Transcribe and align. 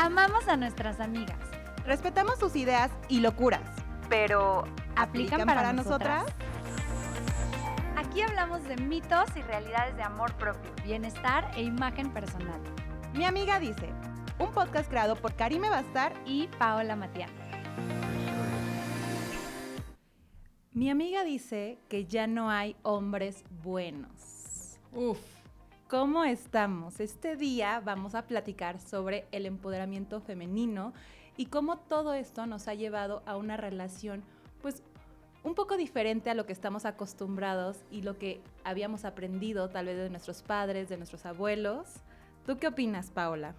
Amamos 0.00 0.46
a 0.46 0.56
nuestras 0.56 1.00
amigas. 1.00 1.40
Respetamos 1.84 2.38
sus 2.38 2.54
ideas 2.54 2.88
y 3.08 3.18
locuras. 3.18 3.68
Pero, 4.08 4.62
¿aplican, 4.94 5.44
para, 5.44 5.72
nosotras? 5.72 6.24
Aquí 7.96 8.22
hablamos 8.22 8.62
de 8.68 8.76
mitos 8.76 9.28
y 9.36 9.42
realidades 9.42 9.96
de 9.96 10.04
amor 10.04 10.32
propio, 10.34 10.70
bienestar 10.84 11.50
e 11.56 11.64
imagen 11.64 12.12
personal. 12.12 12.60
Mi 13.12 13.24
amiga 13.24 13.58
dice, 13.58 13.90
un 14.38 14.52
podcast 14.52 14.88
creado 14.88 15.16
por 15.16 15.34
Karime 15.34 15.68
Bastar 15.68 16.12
y 16.24 16.46
Paola 16.46 16.94
Matián. 16.94 17.30
Mi 20.70 20.90
amiga 20.90 21.24
dice 21.24 21.80
que 21.88 22.04
ya 22.04 22.28
no 22.28 22.50
hay 22.50 22.76
hombres 22.84 23.42
buenos. 23.50 24.78
Uf. 24.92 25.37
¿Cómo 25.88 26.22
estamos? 26.22 27.00
Este 27.00 27.34
día 27.34 27.80
vamos 27.82 28.14
a 28.14 28.26
platicar 28.26 28.78
sobre 28.78 29.26
el 29.32 29.46
empoderamiento 29.46 30.20
femenino 30.20 30.92
y 31.38 31.46
cómo 31.46 31.78
todo 31.78 32.12
esto 32.12 32.44
nos 32.44 32.68
ha 32.68 32.74
llevado 32.74 33.22
a 33.24 33.38
una 33.38 33.56
relación 33.56 34.22
pues 34.60 34.82
un 35.44 35.54
poco 35.54 35.78
diferente 35.78 36.28
a 36.28 36.34
lo 36.34 36.44
que 36.44 36.52
estamos 36.52 36.84
acostumbrados 36.84 37.78
y 37.90 38.02
lo 38.02 38.18
que 38.18 38.42
habíamos 38.64 39.06
aprendido 39.06 39.70
tal 39.70 39.86
vez 39.86 39.96
de 39.96 40.10
nuestros 40.10 40.42
padres, 40.42 40.90
de 40.90 40.98
nuestros 40.98 41.24
abuelos. 41.24 41.88
¿Tú 42.44 42.58
qué 42.58 42.66
opinas, 42.66 43.08
Paola? 43.08 43.54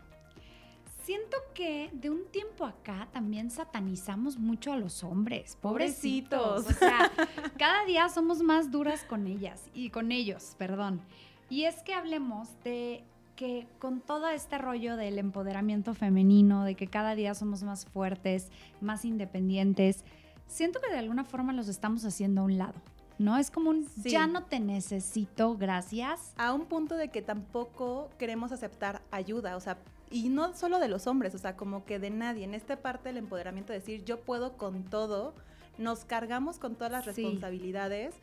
Siento 1.04 1.38
que 1.56 1.90
de 1.94 2.12
un 2.12 2.28
tiempo 2.28 2.64
acá 2.64 3.08
también 3.12 3.50
satanizamos 3.50 4.38
mucho 4.38 4.72
a 4.72 4.78
los 4.78 5.04
hombres, 5.04 5.56
pobrecitos. 5.60 6.68
O 6.68 6.74
sea, 6.74 7.12
cada 7.58 7.86
día 7.86 8.08
somos 8.10 8.44
más 8.44 8.70
duras 8.70 9.04
con 9.04 9.26
ellas 9.26 9.64
y 9.74 9.90
con 9.90 10.12
ellos, 10.12 10.54
perdón. 10.60 11.02
Y 11.50 11.66
es 11.66 11.82
que 11.84 11.94
hablemos 11.94 12.50
de 12.64 13.04
que 13.36 13.68
con 13.80 14.02
todo 14.02 14.28
este 14.30 14.58
rollo 14.58 14.98
del 14.98 15.18
empoderamiento 15.18 15.94
femenino, 15.94 16.64
de 16.64 16.76
que 16.76 16.88
cada 16.88 17.16
día 17.16 17.34
somos 17.34 17.64
más 17.64 17.86
fuertes, 17.86 18.50
más 18.82 19.06
independientes, 19.06 20.04
siento 20.46 20.82
que 20.82 20.92
de 20.92 21.00
alguna 21.00 21.24
forma 21.24 21.54
los 21.54 21.68
estamos 21.70 22.04
haciendo 22.06 22.42
a 22.42 22.44
un 22.44 22.58
lado. 22.58 22.76
¿no? 23.18 23.38
Es 23.38 23.52
como 23.52 23.70
un 23.70 23.86
ya 23.98 24.28
no 24.28 24.44
te 24.44 24.60
necesito, 24.60 25.56
gracias. 25.58 26.34
A 26.38 26.54
un 26.54 26.66
punto 26.66 26.96
de 26.96 27.10
que 27.10 27.22
tampoco 27.22 28.10
queremos 28.18 28.52
aceptar 28.52 29.02
ayuda, 29.12 29.58
o 29.58 29.60
sea, 29.60 29.78
y 30.10 30.30
no 30.30 30.54
solo 30.56 30.80
de 30.80 30.88
los 30.88 31.06
hombres, 31.06 31.36
o 31.36 31.38
sea, 31.38 31.56
como 31.56 31.86
que 31.86 32.00
de 32.00 32.10
nadie. 32.10 32.46
En 32.46 32.54
esta 32.54 32.78
parte 32.78 33.10
del 33.10 33.18
empoderamiento, 33.18 33.74
decir 33.74 34.04
yo 34.06 34.22
puedo 34.22 34.58
con 34.58 34.84
todo, 34.84 35.36
nos 35.78 36.06
cargamos 36.06 36.60
con 36.60 36.76
todas 36.76 36.92
las 36.92 37.06
responsabilidades 37.06 38.16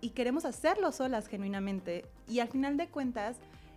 y, 0.00 0.10
queremos 0.10 0.44
hacerlo 0.44 0.92
solas 0.92 1.28
genuinamente. 1.28 2.04
Y 2.28 2.40
al 2.40 2.48
final 2.48 2.76
de 2.76 2.88
cuentas, 2.88 3.36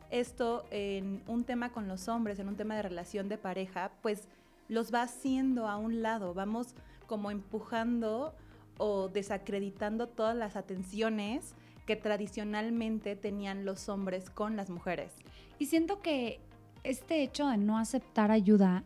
esto 0.09 0.66
en 0.71 1.21
un 1.27 1.44
tema 1.44 1.71
con 1.71 1.88
los 1.88 2.08
hombres, 2.08 2.39
en 2.39 2.47
un 2.47 2.55
tema 2.55 2.75
de 2.75 2.81
relación 2.81 3.30
de 3.30 3.38
pareja, 3.38 3.91
pues 4.02 4.27
los 4.67 4.94
va 4.94 5.03
haciendo 5.03 5.67
a 5.67 5.77
un 5.77 6.02
lado, 6.02 6.33
vamos 6.33 6.67
como 7.08 7.31
empujando 7.31 8.33
o 8.77 9.09
desacreditando 9.09 10.08
todas 10.08 10.36
las 10.36 10.55
atenciones 10.55 11.53
que 11.86 11.95
tradicionalmente 11.95 13.16
tenían 13.16 13.66
los 13.66 13.89
hombres 13.89 14.30
con 14.30 14.55
las 14.55 14.69
mujeres. 14.69 15.14
Y 15.58 15.66
siento 15.67 16.02
que 16.02 16.39
este 16.83 17.23
hecho 17.23 17.47
de 17.47 17.58
no 17.58 17.77
aceptar 17.77 18.31
ayuda, 18.31 18.83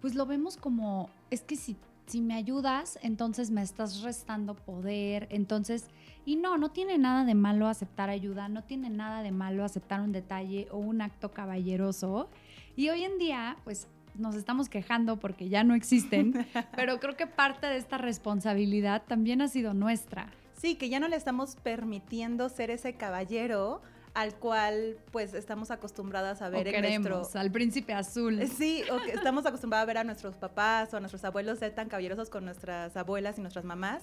pues 0.00 0.14
lo 0.14 0.26
vemos 0.26 0.56
como, 0.56 1.08
es 1.30 1.42
que 1.42 1.56
si 1.56 1.76
si 2.10 2.20
me 2.20 2.34
ayudas, 2.34 2.98
entonces 3.02 3.52
me 3.52 3.62
estás 3.62 4.02
restando 4.02 4.54
poder, 4.54 5.28
entonces, 5.30 5.86
y 6.24 6.36
no, 6.36 6.58
no 6.58 6.70
tiene 6.70 6.98
nada 6.98 7.24
de 7.24 7.34
malo 7.34 7.68
aceptar 7.68 8.10
ayuda, 8.10 8.48
no 8.48 8.62
tiene 8.64 8.90
nada 8.90 9.22
de 9.22 9.32
malo 9.32 9.64
aceptar 9.64 10.00
un 10.00 10.12
detalle 10.12 10.68
o 10.70 10.78
un 10.78 11.00
acto 11.02 11.32
caballeroso. 11.32 12.28
Y 12.76 12.88
hoy 12.88 13.04
en 13.04 13.18
día, 13.18 13.56
pues 13.64 13.88
nos 14.14 14.34
estamos 14.34 14.68
quejando 14.68 15.18
porque 15.18 15.48
ya 15.48 15.64
no 15.64 15.74
existen, 15.74 16.46
pero 16.76 17.00
creo 17.00 17.16
que 17.16 17.26
parte 17.26 17.66
de 17.66 17.76
esta 17.76 17.98
responsabilidad 17.98 19.02
también 19.06 19.40
ha 19.42 19.48
sido 19.48 19.74
nuestra. 19.74 20.30
Sí, 20.52 20.74
que 20.74 20.88
ya 20.88 21.00
no 21.00 21.08
le 21.08 21.16
estamos 21.16 21.56
permitiendo 21.56 22.48
ser 22.48 22.70
ese 22.70 22.94
caballero 22.94 23.80
al 24.14 24.34
cual 24.34 24.96
pues 25.12 25.34
estamos 25.34 25.70
acostumbradas 25.70 26.42
a 26.42 26.48
ver 26.48 26.66
en 26.68 27.02
nuestro 27.02 27.40
al 27.40 27.50
príncipe 27.50 27.94
azul. 27.94 28.40
Sí, 28.48 28.82
o 28.90 29.00
que 29.00 29.12
estamos 29.12 29.46
acostumbradas 29.46 29.84
a 29.84 29.86
ver 29.86 29.98
a 29.98 30.04
nuestros 30.04 30.34
papás 30.34 30.92
o 30.92 30.96
a 30.96 31.00
nuestros 31.00 31.24
abuelos 31.24 31.58
ser 31.58 31.74
tan 31.74 31.88
caballerosos 31.88 32.28
con 32.28 32.44
nuestras 32.44 32.96
abuelas 32.96 33.38
y 33.38 33.40
nuestras 33.40 33.64
mamás, 33.64 34.02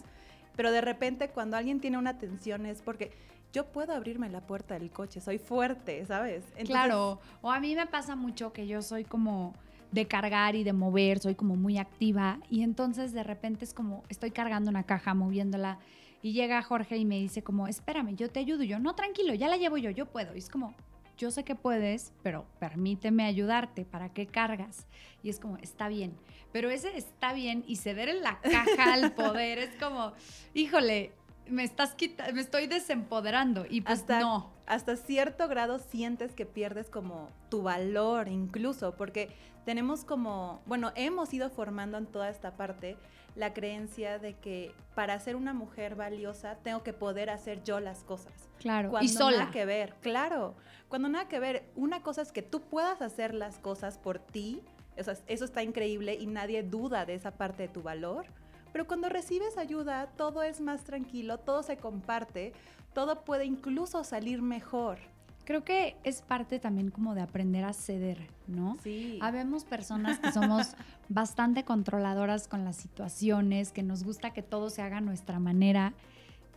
pero 0.58 0.72
de 0.74 0.82
repente 0.82 1.30
cuando 1.30 1.56
alguien 1.56 1.80
tiene 1.80 1.98
una 1.98 2.18
tensión 2.18 2.66
es 2.66 2.82
porque 2.82 3.14
yo 3.54 3.68
puedo 3.68 3.94
abrirme 3.94 4.30
la 4.30 4.42
puerta 4.42 4.78
del 4.78 4.92
coche, 4.92 5.22
soy 5.22 5.38
fuerte, 5.38 6.06
¿sabes? 6.06 6.44
claro, 6.66 7.22
o 7.42 7.50
a 7.50 7.62
mí 7.62 7.74
me 7.76 7.88
pasa 7.88 8.18
mucho 8.18 8.52
que 8.52 8.68
yo 8.68 8.82
soy 8.82 9.06
como 9.06 9.54
de 9.94 10.06
cargar 10.06 10.56
y 10.56 10.66
de 10.66 10.74
mover, 10.74 11.20
soy 11.20 11.36
como 11.36 11.56
muy 11.56 11.78
activa 11.78 12.40
y 12.50 12.64
entonces 12.64 13.14
de 13.14 13.24
repente 13.24 13.64
es 13.64 13.74
como 13.74 14.04
estoy 14.10 14.32
cargando 14.32 14.70
una 14.70 14.84
caja, 14.84 15.14
moviéndola 15.14 15.80
y 16.22 16.34
llega 16.34 16.62
Jorge 16.62 16.98
y 16.98 17.06
me 17.06 17.20
dice 17.20 17.44
como, 17.44 17.68
espérame, 17.68 18.16
yo 18.16 18.30
te 18.30 18.40
ayudo. 18.40 18.64
Yo, 18.64 18.80
no, 18.80 18.96
tranquilo, 18.96 19.34
ya 19.34 19.48
la 19.48 19.58
llevo 19.58 19.78
yo, 19.78 19.92
yo 19.92 20.08
puedo. 20.08 20.36
Y 20.36 20.40
es 20.40 20.50
como, 20.50 20.74
yo 21.18 21.32
sé 21.32 21.44
que 21.44 21.56
puedes, 21.56 22.14
pero 22.24 22.46
permíteme 22.60 23.26
ayudarte, 23.26 23.86
¿para 23.86 24.10
qué 24.10 24.28
cargas? 24.28 24.88
Y 25.24 25.30
es 25.30 25.40
como, 25.40 25.58
está 25.58 25.88
bien. 25.88 26.16
Pero 26.52 26.70
ese 26.70 26.96
está 26.98 27.34
bien 27.34 27.64
y 27.68 27.78
ceder 27.78 28.10
en 28.10 28.22
la 28.22 28.40
caja 28.40 28.94
al 28.94 29.12
poder 29.16 29.58
es 29.58 29.76
como, 29.78 30.14
híjole, 30.54 31.12
me 31.50 31.64
estás 31.64 31.96
quitando, 31.96 32.34
me 32.34 32.42
estoy 32.42 32.68
desempoderando 32.68 33.66
y 33.70 33.82
pues 33.82 34.00
hasta, 34.00 34.20
no. 34.20 34.52
Hasta 34.66 34.96
cierto 34.96 35.48
grado 35.48 35.80
sientes 35.80 36.34
que 36.34 36.46
pierdes 36.46 36.90
como 36.90 37.30
tu 37.50 37.64
valor 37.64 38.28
incluso, 38.28 38.96
porque 38.96 39.30
tenemos 39.66 40.04
como, 40.04 40.62
bueno, 40.66 40.92
hemos 40.96 41.34
ido 41.34 41.50
formando 41.50 41.98
en 41.98 42.06
toda 42.06 42.30
esta 42.30 42.56
parte 42.56 42.98
la 43.38 43.54
creencia 43.54 44.18
de 44.18 44.34
que 44.34 44.74
para 44.96 45.18
ser 45.20 45.36
una 45.36 45.54
mujer 45.54 45.96
valiosa 45.96 46.56
tengo 46.64 46.82
que 46.82 46.92
poder 46.92 47.30
hacer 47.30 47.64
yo 47.64 47.80
las 47.80 48.04
cosas. 48.04 48.34
Claro, 48.58 48.90
cuando 48.90 49.06
y 49.06 49.10
sola. 49.10 49.38
Nada 49.38 49.52
que 49.52 49.66
ver, 49.66 49.94
claro. 50.02 50.56
Cuando 50.90 51.08
nada 51.08 51.28
que 51.28 51.40
ver, 51.40 51.70
una 51.76 52.02
cosa 52.02 52.24
es 52.24 52.32
que 52.32 52.42
tú 52.42 52.62
puedas 52.62 53.02
hacer 53.02 53.36
las 53.36 53.60
cosas 53.60 54.00
por 54.00 54.18
ti, 54.18 54.62
eso, 54.96 55.14
eso 55.28 55.46
está 55.46 55.62
increíble 55.62 56.16
y 56.16 56.26
nadie 56.26 56.64
duda 56.64 57.06
de 57.06 57.14
esa 57.14 57.32
parte 57.32 57.64
de 57.64 57.70
tu 57.70 57.84
valor. 57.84 58.26
Pero 58.74 58.88
cuando 58.88 59.08
recibes 59.08 59.58
ayuda, 59.58 60.08
todo 60.18 60.42
es 60.42 60.60
más 60.60 60.84
tranquilo, 60.84 61.38
todo 61.38 61.62
se 61.62 61.78
comparte, 61.78 62.54
todo 62.94 63.24
puede 63.24 63.46
incluso 63.46 64.04
salir 64.04 64.42
mejor. 64.42 64.98
Creo 65.48 65.64
que 65.64 65.96
es 66.04 66.24
parte 66.24 66.60
también 66.60 66.92
como 66.92 67.16
de 67.16 67.22
aprender 67.22 67.64
a 67.64 67.72
ceder, 67.72 68.18
¿no? 68.48 68.76
Sí. 68.84 69.18
Habemos 69.22 69.64
personas 69.64 70.20
que 70.20 70.30
somos 70.34 70.76
bastante 71.08 71.64
controladoras 71.64 72.50
con 72.50 72.66
las 72.66 72.76
situaciones, 72.76 73.72
que 73.72 73.82
nos 73.82 74.04
gusta 74.04 74.32
que 74.32 74.44
todo 74.44 74.70
se 74.70 74.82
haga 74.82 74.98
a 74.98 75.02
nuestra 75.02 75.40
manera. 75.40 75.94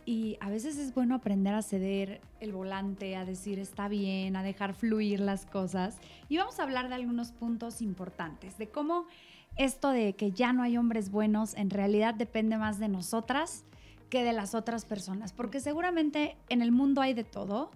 Y 0.05 0.35
a 0.41 0.49
veces 0.49 0.77
es 0.77 0.93
bueno 0.93 1.15
aprender 1.15 1.53
a 1.53 1.61
ceder 1.61 2.19
el 2.41 2.51
volante, 2.51 3.15
a 3.15 3.23
decir 3.23 3.59
está 3.59 3.87
bien, 3.87 4.35
a 4.35 4.43
dejar 4.43 4.73
fluir 4.73 5.21
las 5.21 5.45
cosas. 5.45 5.97
Y 6.27 6.35
vamos 6.35 6.59
a 6.59 6.63
hablar 6.63 6.89
de 6.89 6.95
algunos 6.95 7.31
puntos 7.31 7.81
importantes, 7.81 8.57
de 8.57 8.67
cómo 8.67 9.05
esto 9.55 9.91
de 9.91 10.17
que 10.17 10.31
ya 10.31 10.51
no 10.51 10.63
hay 10.63 10.75
hombres 10.75 11.11
buenos 11.11 11.55
en 11.55 11.69
realidad 11.69 12.13
depende 12.13 12.57
más 12.57 12.77
de 12.77 12.89
nosotras 12.89 13.63
que 14.09 14.25
de 14.25 14.33
las 14.33 14.53
otras 14.53 14.83
personas. 14.83 15.31
Porque 15.31 15.61
seguramente 15.61 16.35
en 16.49 16.61
el 16.61 16.73
mundo 16.73 16.99
hay 16.99 17.13
de 17.13 17.23
todo, 17.23 17.71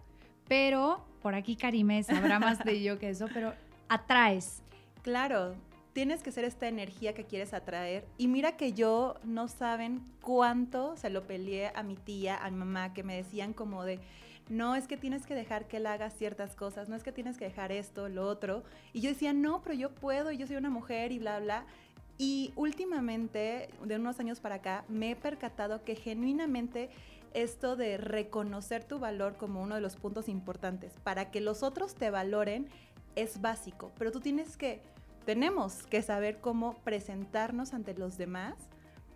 pero 0.47 1.03
por 1.21 1.35
aquí 1.35 1.55
Karime 1.55 2.03
sabrá 2.03 2.39
más 2.39 2.63
de 2.63 2.81
yo 2.81 2.99
que 2.99 3.09
eso, 3.09 3.27
pero 3.33 3.53
atraes. 3.89 4.61
Claro, 5.01 5.55
tienes 5.93 6.21
que 6.21 6.31
ser 6.31 6.43
esta 6.43 6.67
energía 6.67 7.13
que 7.13 7.23
quieres 7.23 7.53
atraer. 7.53 8.05
Y 8.17 8.27
mira 8.27 8.57
que 8.57 8.73
yo 8.73 9.15
no 9.23 9.47
saben 9.47 10.03
cuánto 10.21 10.97
se 10.97 11.09
lo 11.09 11.23
peleé 11.23 11.71
a 11.73 11.83
mi 11.83 11.95
tía, 11.95 12.37
a 12.37 12.51
mi 12.51 12.57
mamá, 12.57 12.93
que 12.93 13.03
me 13.03 13.15
decían 13.15 13.53
como 13.53 13.83
de, 13.83 13.99
no 14.49 14.75
es 14.75 14.87
que 14.87 14.97
tienes 14.97 15.25
que 15.25 15.33
dejar 15.33 15.67
que 15.67 15.77
él 15.77 15.87
haga 15.87 16.09
ciertas 16.09 16.55
cosas, 16.55 16.89
no 16.89 16.95
es 16.95 17.03
que 17.03 17.11
tienes 17.11 17.37
que 17.37 17.45
dejar 17.45 17.71
esto, 17.71 18.09
lo 18.09 18.27
otro. 18.27 18.63
Y 18.93 19.01
yo 19.01 19.09
decía, 19.09 19.33
no, 19.33 19.61
pero 19.63 19.73
yo 19.73 19.89
puedo, 19.89 20.31
yo 20.31 20.45
soy 20.47 20.57
una 20.57 20.69
mujer 20.69 21.11
y 21.11 21.19
bla, 21.19 21.39
bla. 21.39 21.65
Y 22.17 22.51
últimamente, 22.55 23.69
de 23.83 23.95
unos 23.95 24.19
años 24.19 24.39
para 24.39 24.55
acá, 24.55 24.85
me 24.87 25.11
he 25.11 25.15
percatado 25.15 25.83
que 25.83 25.95
genuinamente 25.95 26.89
esto 27.35 27.75
de 27.75 27.97
reconocer 27.97 28.83
tu 28.83 28.97
valor 28.97 29.35
como 29.35 29.61
uno 29.61 29.75
de 29.75 29.81
los 29.81 29.97
puntos 29.97 30.29
importantes 30.29 30.93
para 31.03 31.29
que 31.31 31.41
los 31.41 31.63
otros 31.63 31.93
te 31.93 32.09
valoren 32.09 32.67
es 33.15 33.41
básico, 33.41 33.91
pero 33.97 34.11
tú 34.11 34.21
tienes 34.21 34.57
que, 34.57 34.81
tenemos 35.25 35.83
que 35.83 36.01
saber 36.01 36.39
cómo 36.39 36.75
presentarnos 36.83 37.73
ante 37.73 37.93
los 37.93 38.17
demás 38.17 38.55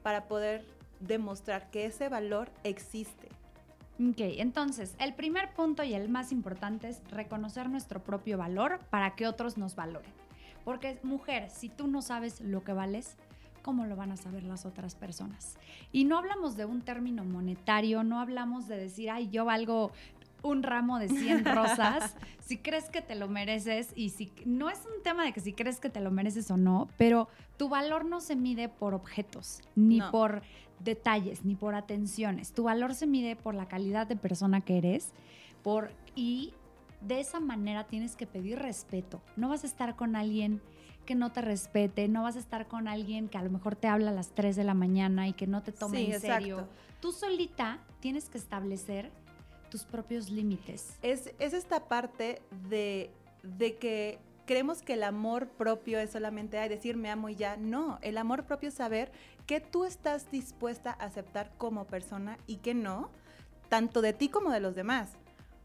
para 0.04 0.28
poder 0.28 0.66
demostrar 1.00 1.70
que 1.72 1.86
ese 1.86 2.10
valor 2.10 2.50
existe. 2.64 3.30
Ok, 4.00 4.20
entonces 4.20 4.96
el 5.00 5.14
primer 5.14 5.54
punto 5.54 5.84
y 5.84 5.94
el 5.94 6.10
más 6.10 6.32
importante 6.32 6.90
es 6.90 7.02
reconocer 7.12 7.70
nuestro 7.70 8.04
propio 8.04 8.38
valor 8.38 8.80
para 8.90 9.16
que 9.16 9.28
otros 9.28 9.58
nos 9.58 9.76
valoren. 9.76 10.12
Porque 10.64 11.00
mujer, 11.04 11.50
si 11.50 11.70
tú 11.70 11.88
no 11.88 12.02
sabes 12.02 12.42
lo 12.42 12.64
que 12.64 12.74
vales, 12.74 13.18
¿cómo 13.60 13.86
lo 13.86 13.96
van 13.96 14.12
a 14.12 14.18
saber 14.18 14.44
las 14.44 14.66
otras 14.66 14.96
personas? 14.96 15.58
Y 15.92 16.06
no 16.06 16.18
hablamos 16.18 16.58
de 16.58 16.66
un 16.66 16.82
término 16.82 17.24
monetario, 17.24 18.04
no 18.04 18.20
hablamos 18.20 18.68
de 18.68 18.78
decir, 18.78 19.10
ay, 19.10 19.30
yo 19.30 19.46
valgo 19.46 19.92
un 20.42 20.64
ramo 20.64 21.00
de 21.00 21.10
100 21.10 21.46
rosas, 21.56 22.16
si 22.40 22.58
crees 22.58 22.90
que 22.90 23.02
te 23.02 23.16
lo 23.16 23.28
mereces 23.28 23.92
y 23.96 24.10
si 24.10 24.32
no 24.46 24.70
es 24.70 24.80
un 24.86 25.04
tema 25.04 25.24
de 25.24 25.34
que 25.34 25.42
si 25.42 25.54
crees 25.54 25.80
que 25.80 25.90
te 25.90 26.00
lo 26.00 26.12
mereces 26.12 26.50
o 26.52 26.58
no, 26.58 26.88
pero 26.98 27.28
tu 27.58 27.70
valor 27.70 28.06
no 28.06 28.22
se 28.22 28.36
mide 28.36 28.70
por 28.70 28.94
objetos, 28.94 29.62
ni 29.76 30.02
por 30.02 30.42
detalles, 30.80 31.44
ni 31.44 31.56
por 31.56 31.76
atenciones. 31.76 32.54
Tu 32.54 32.64
valor 32.64 32.96
se 32.96 33.06
mide 33.06 33.36
por 33.36 33.54
la 33.54 33.68
calidad 33.68 34.08
de 34.08 34.16
persona 34.16 34.62
que 34.62 34.78
eres, 34.78 35.12
por 35.62 35.92
y 36.16 36.54
de 37.02 37.20
esa 37.20 37.40
manera 37.40 37.86
tienes 37.86 38.16
que 38.16 38.28
pedir 38.28 38.60
respeto. 38.60 39.22
No 39.36 39.50
vas 39.50 39.64
a 39.64 39.68
estar 39.68 39.96
con 39.96 40.16
alguien 40.16 40.62
que 41.10 41.16
no 41.16 41.32
te 41.32 41.42
respete, 41.42 42.08
no 42.08 42.22
vas 42.22 42.36
a 42.36 42.40
estar 42.40 42.68
con 42.68 42.88
alguien 42.88 43.30
que 43.30 43.40
a 43.40 43.42
lo 43.42 43.50
mejor 43.50 43.76
te 43.76 43.88
habla 43.88 44.12
a 44.12 44.14
las 44.14 44.30
3 44.36 44.56
de 44.56 44.64
la 44.64 44.76
mañana 44.76 45.28
y 45.28 45.34
que 45.34 45.48
no 45.48 45.64
te 45.64 45.72
tome 45.72 46.14
en 46.14 46.22
serio. 46.22 46.68
Tú 47.00 47.12
solita 47.12 47.80
tienes 48.00 48.30
que 48.30 48.38
establecer 48.38 49.10
tus 49.72 49.86
propios 49.86 50.30
límites. 50.30 51.00
Es, 51.02 51.34
es 51.40 51.54
esta 51.54 51.88
parte 51.88 52.44
de, 52.70 53.10
de 53.42 53.78
que 53.78 54.20
creemos 54.46 54.84
que 54.84 54.94
el 54.94 55.02
amor 55.02 55.48
propio 55.48 55.98
es 55.98 56.12
solamente 56.12 56.58
decir 56.70 56.96
me 56.96 57.10
amo 57.10 57.30
y 57.30 57.36
ya. 57.36 57.58
No, 57.58 57.98
el 58.04 58.16
amor 58.20 58.44
propio 58.44 58.70
es 58.70 58.76
saber 58.76 59.12
que 59.48 59.62
tú 59.62 59.86
estás 59.86 60.30
dispuesta 60.30 60.92
a 60.92 61.06
aceptar 61.06 61.50
como 61.58 61.88
persona 61.88 62.38
y 62.46 62.58
que 62.58 62.76
no, 62.76 63.10
tanto 63.68 64.04
de 64.04 64.14
ti 64.14 64.30
como 64.30 64.52
de 64.52 64.60
los 64.60 64.76
demás. 64.76 65.14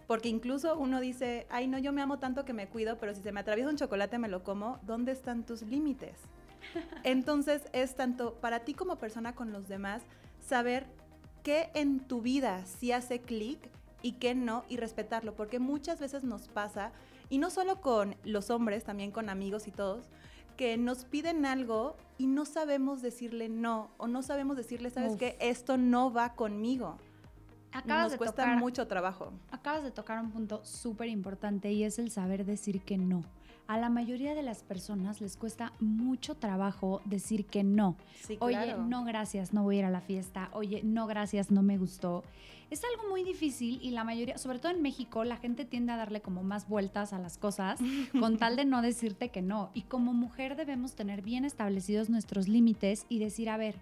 Porque 0.07 0.29
incluso 0.29 0.79
uno 0.79 1.01
dice, 1.01 1.47
ay, 1.51 1.67
no, 1.67 1.79
yo 1.79 1.93
me 1.93 2.03
amo 2.03 2.19
tanto 2.19 2.45
que 2.45 2.53
me 2.53 2.69
cuido, 2.69 2.99
pero 2.99 3.15
si 3.15 3.23
se 3.23 3.33
me 3.33 3.41
atraviesa 3.41 3.71
un 3.71 3.77
chocolate 3.77 4.19
me 4.19 4.29
lo 4.29 4.43
como, 4.45 4.79
¿dónde 4.83 5.13
están 5.13 5.45
tus 5.45 5.63
límites? 5.63 6.17
Entonces 7.05 7.63
es 7.73 7.95
tanto 7.95 8.35
para 8.35 8.61
ti 8.61 8.75
como 8.75 8.97
persona 8.97 9.35
con 9.35 9.53
los 9.53 9.69
demás 9.69 10.03
saber 10.41 10.87
qué 11.43 11.71
en 11.75 12.01
tu 12.01 12.21
vida 12.21 12.65
sí 12.67 12.93
hace 12.93 13.21
clic 13.21 13.59
y 14.03 14.13
qué 14.13 14.35
no 14.35 14.65
y 14.69 14.77
respetarlo, 14.77 15.35
porque 15.35 15.59
muchas 15.59 15.99
veces 15.99 16.25
nos 16.25 16.49
pasa, 16.49 16.93
y 17.31 17.39
no 17.39 17.49
solo 17.49 17.81
con 17.81 18.17
los 18.25 18.51
hombres, 18.51 18.85
también 18.85 19.11
con 19.11 19.31
amigos 19.31 19.67
y 19.67 19.71
todos, 19.71 20.11
que 20.59 20.77
nos 20.77 21.05
piden 21.05 21.47
algo 21.47 21.97
y 22.19 22.27
no 22.27 22.45
sabemos 22.45 23.03
decirle 23.03 23.49
no 23.49 23.91
o 23.97 24.07
no 24.07 24.23
sabemos 24.23 24.57
decirle, 24.57 24.91
sabes 24.91 25.17
que 25.17 25.37
esto 25.41 25.79
no 25.79 26.13
va 26.13 26.35
conmigo. 26.35 26.99
Acabas 27.75 28.13
nos 28.13 28.19
cuesta 28.19 28.47
mucho 28.57 28.87
trabajo. 28.87 29.33
Acabas 29.51 29.83
de 29.83 29.91
tocar 29.91 30.23
un 30.23 30.31
punto 30.31 30.65
súper 30.65 31.09
importante 31.09 31.73
y 31.73 31.85
es 31.85 31.99
el 31.99 32.11
saber 32.11 32.45
decir 32.45 32.81
que 32.83 32.97
no 32.97 33.23
a 33.67 33.79
la 33.79 33.89
mayoría 33.89 34.35
de 34.35 34.43
las 34.43 34.63
personas 34.63 35.21
les 35.21 35.37
cuesta 35.37 35.73
mucho 35.81 36.35
trabajo 36.35 37.01
decir 37.05 37.47
que 37.47 37.65
no. 37.65 37.97
Oye, 38.41 38.75
no 38.77 39.05
gracias, 39.05 39.53
no 39.53 39.63
voy 39.63 39.77
a 39.77 39.79
ir 39.81 39.85
a 39.87 39.91
la 39.91 40.01
fiesta. 40.01 40.51
Oye, 40.53 40.83
no 40.85 41.07
gracias, 41.07 41.51
no 41.51 41.63
me 41.63 41.79
gustó. 41.79 42.25
Es 42.71 42.83
algo 42.85 43.09
muy 43.09 43.25
difícil 43.25 43.79
y 43.83 43.91
la 43.91 44.05
mayoría, 44.05 44.39
sobre 44.39 44.59
todo 44.59 44.73
en 44.73 44.83
México, 44.83 45.25
la 45.25 45.37
gente 45.37 45.65
tiende 45.65 45.93
a 45.93 45.97
darle 45.97 46.21
como 46.21 46.43
más 46.43 46.69
vueltas 46.69 47.13
a 47.13 47.19
las 47.19 47.39
cosas 47.39 47.79
con 48.19 48.37
tal 48.39 48.57
de 48.57 48.65
no 48.65 48.83
decirte 48.83 49.31
que 49.31 49.43
no. 49.43 49.71
Y 49.75 49.83
como 49.83 50.13
mujer 50.13 50.57
debemos 50.57 50.95
tener 50.95 51.23
bien 51.23 51.45
establecidos 51.45 52.11
nuestros 52.11 52.49
límites 52.49 53.07
y 53.09 53.19
decir, 53.19 53.49
a 53.49 53.57
ver, 53.57 53.77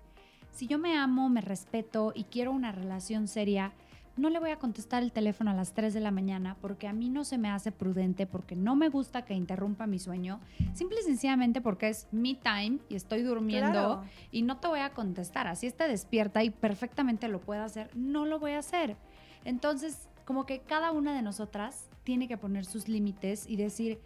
si 0.53 0.67
yo 0.67 0.79
me 0.79 0.97
amo, 0.97 1.29
me 1.29 1.41
respeto 1.41 2.13
y 2.15 2.25
quiero 2.25 2.53
una 2.53 2.73
relación 2.73 3.27
seria, 3.27 3.73
no 4.17 4.29
le 4.29 4.39
voy 4.39 4.51
a 4.51 4.59
contestar 4.59 5.03
el 5.03 5.11
teléfono 5.11 5.51
a 5.51 5.55
las 5.55 5.73
3 5.73 5.95
de 5.95 6.01
la 6.01 6.11
mañana 6.11 6.57
porque 6.61 6.87
a 6.87 6.93
mí 6.93 7.09
no 7.09 7.25
se 7.25 7.39
me 7.39 7.49
hace 7.49 7.73
prudente, 7.73 8.27
porque 8.27 8.55
no 8.55 8.77
me 8.77 8.91
gusta 8.91 9.23
que 9.23 9.33
interrumpa 9.33 9.87
mi 9.87 9.99
sueño, 9.99 10.41
simple 10.75 10.99
y 11.01 11.05
sencillamente 11.05 11.63
porque 11.63 11.89
es 11.89 12.07
mi 12.13 12.35
time 12.35 12.79
y 12.91 12.97
estoy 12.97 13.23
durmiendo 13.23 14.05
y 14.31 14.43
no 14.43 14.59
te 14.59 14.69
voy 14.69 14.81
a 14.81 14.91
contestar. 14.91 15.47
Así 15.47 15.67
está 15.67 15.89
despierta 15.89 16.45
y 16.45 16.51
perfectamente 16.51 17.29
lo 17.29 17.41
puedo 17.41 17.63
hacer, 17.63 17.91
no 17.97 18.27
lo 18.27 18.39
voy 18.39 18.53
a 18.53 18.59
hacer. 18.59 18.97
Entonces, 19.45 20.09
como 20.27 20.45
que 20.45 20.61
cada 20.61 20.93
una 20.93 21.15
de 21.15 21.23
nosotras 21.23 21.89
tiene 22.05 22.29
que 22.29 22.37
poner 22.37 22.67
sus 22.67 22.89
límites 22.89 23.49
y 23.49 23.57
decir 23.57 23.99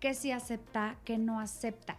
qué 0.00 0.14
sí 0.14 0.32
acepta, 0.32 0.96
qué 1.04 1.18
no 1.18 1.38
acepta. 1.38 1.96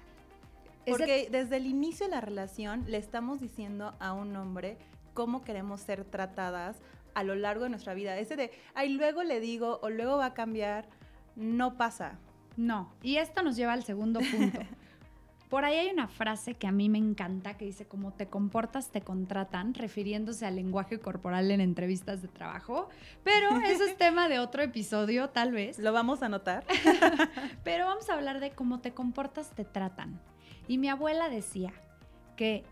Porque 0.86 1.28
desde 1.32 1.58
el 1.58 1.66
inicio 1.66 2.06
de 2.08 2.12
la 2.12 2.22
relación 2.22 2.84
le 2.88 2.98
estamos 2.98 3.40
diciendo 3.40 3.94
a 4.00 4.14
un 4.14 4.36
hombre 4.36 4.78
cómo 5.14 5.44
queremos 5.44 5.82
ser 5.82 6.04
tratadas, 6.04 6.78
a 7.14 7.24
lo 7.24 7.36
largo 7.36 7.64
de 7.64 7.70
nuestra 7.70 7.94
vida. 7.94 8.18
Ese 8.18 8.36
de, 8.36 8.52
ay, 8.74 8.90
luego 8.90 9.24
le 9.24 9.40
digo 9.40 9.80
o 9.82 9.90
luego 9.90 10.18
va 10.18 10.28
a 10.28 10.34
cambiar, 10.34 10.88
no 11.36 11.78
pasa. 11.78 12.18
No, 12.56 12.92
y 13.02 13.18
esto 13.18 13.42
nos 13.42 13.56
lleva 13.56 13.74
al 13.74 13.84
segundo 13.84 14.20
punto. 14.20 14.60
Por 15.50 15.66
ahí 15.66 15.76
hay 15.76 15.90
una 15.90 16.08
frase 16.08 16.56
que 16.56 16.66
a 16.66 16.72
mí 16.72 16.90
me 16.90 16.98
encanta 16.98 17.56
que 17.56 17.66
dice, 17.66 17.86
como 17.86 18.12
te 18.12 18.26
comportas, 18.26 18.90
te 18.90 19.02
contratan, 19.02 19.76
refiriéndose 19.76 20.48
al 20.48 20.56
lenguaje 20.56 21.00
corporal 21.00 21.52
en 21.52 21.62
entrevistas 21.62 22.24
de 22.24 22.28
trabajo, 22.28 22.90
pero 23.24 23.60
eso 23.60 23.84
es 23.84 23.96
tema 23.96 24.30
de 24.30 24.40
otro 24.40 24.64
episodio, 24.64 25.30
tal 25.30 25.52
vez. 25.52 25.78
Lo 25.78 25.94
vamos 25.94 26.24
a 26.24 26.30
notar. 26.30 26.66
pero 27.64 27.86
vamos 27.86 28.10
a 28.10 28.16
hablar 28.16 28.40
de 28.40 28.50
cómo 28.50 28.80
te 28.80 28.96
comportas, 28.96 29.52
te 29.52 29.64
tratan. 29.64 30.20
Y 30.68 30.78
mi 30.78 30.90
abuela 30.90 31.30
decía 31.30 31.74
que 32.36 32.64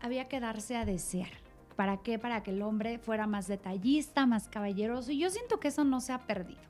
había 0.00 0.28
que 0.28 0.40
darse 0.40 0.76
a 0.76 0.84
desear. 0.84 1.30
¿Para 1.76 1.98
qué? 1.98 2.18
Para 2.18 2.42
que 2.42 2.52
el 2.52 2.62
hombre 2.62 2.98
fuera 2.98 3.26
más 3.26 3.46
detallista, 3.46 4.26
más 4.26 4.48
caballeroso. 4.48 5.10
Y 5.10 5.18
yo 5.18 5.30
siento 5.30 5.60
que 5.60 5.68
eso 5.68 5.84
no 5.84 6.00
se 6.00 6.12
ha 6.12 6.20
perdido. 6.26 6.60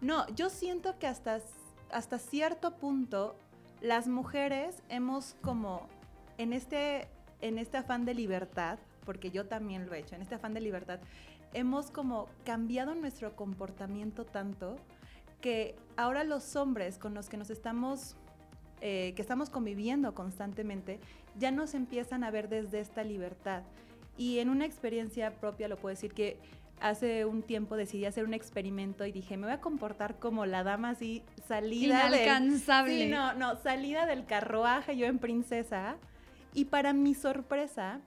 No, 0.00 0.28
yo 0.34 0.50
siento 0.50 0.98
que 0.98 1.06
hasta, 1.06 1.40
hasta 1.90 2.18
cierto 2.18 2.76
punto 2.76 3.36
las 3.80 4.08
mujeres 4.08 4.82
hemos 4.88 5.36
como 5.40 5.86
en 6.38 6.52
este, 6.52 7.08
en 7.40 7.58
este 7.58 7.78
afán 7.78 8.04
de 8.04 8.14
libertad, 8.14 8.78
porque 9.04 9.30
yo 9.30 9.46
también 9.46 9.86
lo 9.86 9.94
he 9.94 10.00
hecho, 10.00 10.14
en 10.14 10.22
este 10.22 10.34
afán 10.34 10.54
de 10.54 10.60
libertad, 10.60 11.00
hemos 11.52 11.90
como 11.90 12.28
cambiado 12.44 12.94
nuestro 12.94 13.36
comportamiento 13.36 14.24
tanto 14.24 14.76
que 15.40 15.76
ahora 15.96 16.24
los 16.24 16.56
hombres 16.56 16.98
con 16.98 17.14
los 17.14 17.28
que 17.28 17.36
nos 17.36 17.50
estamos, 17.50 18.16
eh, 18.86 19.14
que 19.16 19.22
estamos 19.22 19.48
conviviendo 19.48 20.12
constantemente, 20.12 21.00
ya 21.38 21.50
nos 21.50 21.72
empiezan 21.72 22.22
a 22.22 22.30
ver 22.30 22.50
desde 22.50 22.80
esta 22.80 23.02
libertad. 23.02 23.62
Y 24.18 24.40
en 24.40 24.50
una 24.50 24.66
experiencia 24.66 25.30
propia 25.40 25.68
lo 25.68 25.78
puedo 25.78 25.94
decir 25.94 26.12
que 26.12 26.38
hace 26.80 27.24
un 27.24 27.42
tiempo 27.42 27.76
decidí 27.78 28.04
hacer 28.04 28.24
un 28.26 28.34
experimento 28.34 29.06
y 29.06 29.12
dije, 29.12 29.38
me 29.38 29.46
voy 29.46 29.54
a 29.54 29.62
comportar 29.62 30.18
como 30.18 30.44
la 30.44 30.64
dama 30.64 30.90
así, 30.90 31.22
salida 31.48 32.08
Inalcanzable. 32.08 32.92
Del, 32.92 33.04
sí, 33.04 33.10
no, 33.10 33.32
no, 33.32 33.56
salida 33.56 34.04
del 34.04 34.26
carruaje 34.26 34.98
yo 34.98 35.06
en 35.06 35.18
princesa. 35.18 35.96
Y 36.52 36.66
para 36.66 36.92
mi 36.92 37.14
sorpresa, 37.14 38.02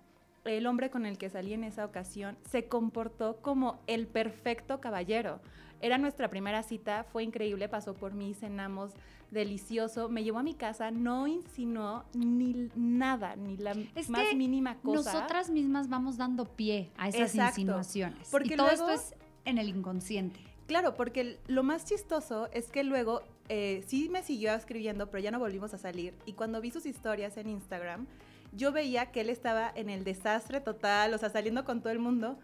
el 0.50 0.68
hombre 0.68 0.90
con 0.90 1.06
el 1.06 1.18
que 1.18 1.30
salí 1.30 1.54
en 1.54 1.64
esa 1.64 1.86
ocasión 1.86 2.38
se 2.50 2.68
comportó 2.68 3.38
como 3.38 3.80
el 3.88 4.08
perfecto 4.08 4.80
caballero. 4.80 5.40
Era 5.82 5.98
nuestra 5.98 6.30
primera 6.30 6.64
cita, 6.64 7.04
fue 7.04 7.24
increíble, 7.24 7.70
pasó 7.70 7.94
por 7.94 8.14
mí, 8.14 8.34
cenamos 8.34 8.94
delicioso, 9.32 10.10
me 10.10 10.24
llevó 10.24 10.40
a 10.40 10.44
mi 10.44 10.54
casa, 10.54 10.90
no 10.90 11.28
insinuó 11.28 12.06
ni 12.14 12.70
nada, 12.76 13.36
ni 13.36 13.58
la 13.58 13.76
más 14.08 14.36
mínima 14.36 14.78
cosa. 14.78 15.14
Nosotras 15.14 15.50
mismas 15.50 15.90
vamos 15.90 16.18
dando 16.18 16.46
pie 16.46 16.92
a 16.98 17.10
esas 17.10 17.36
insinuaciones. 17.36 18.30
Porque 18.32 18.54
y 18.54 18.58
todo 18.58 18.70
esto 18.70 18.90
es 18.90 19.14
en 19.46 19.58
el 19.58 19.70
inconsciente. 19.70 20.40
Claro, 20.68 20.96
porque 20.96 21.40
lo 21.48 21.64
más 21.64 21.86
chistoso 21.86 22.50
es 22.52 22.70
que 22.70 22.84
luego 22.84 23.22
eh, 23.50 23.84
sí 23.88 24.10
me 24.10 24.24
siguió 24.24 24.54
escribiendo, 24.54 25.10
pero 25.10 25.24
ya 25.24 25.32
no 25.32 25.40
volvimos 25.40 25.74
a 25.74 25.78
salir. 25.78 26.14
Y 26.26 26.34
cuando 26.34 26.60
vi 26.60 26.72
sus 26.72 26.86
historias 26.86 27.38
en 27.38 27.50
Instagram, 27.50 28.08
yo 28.52 28.72
veía 28.72 29.12
que 29.12 29.22
él 29.22 29.30
estaba 29.30 29.72
en 29.76 29.90
el 29.90 30.04
desastre 30.04 30.62
total, 30.62 31.14
o 31.14 31.18
sea, 31.18 31.30
saliendo 31.30 31.66
con 31.66 31.82
todo 31.82 31.92
el 31.92 32.00
mundo. 32.00 32.38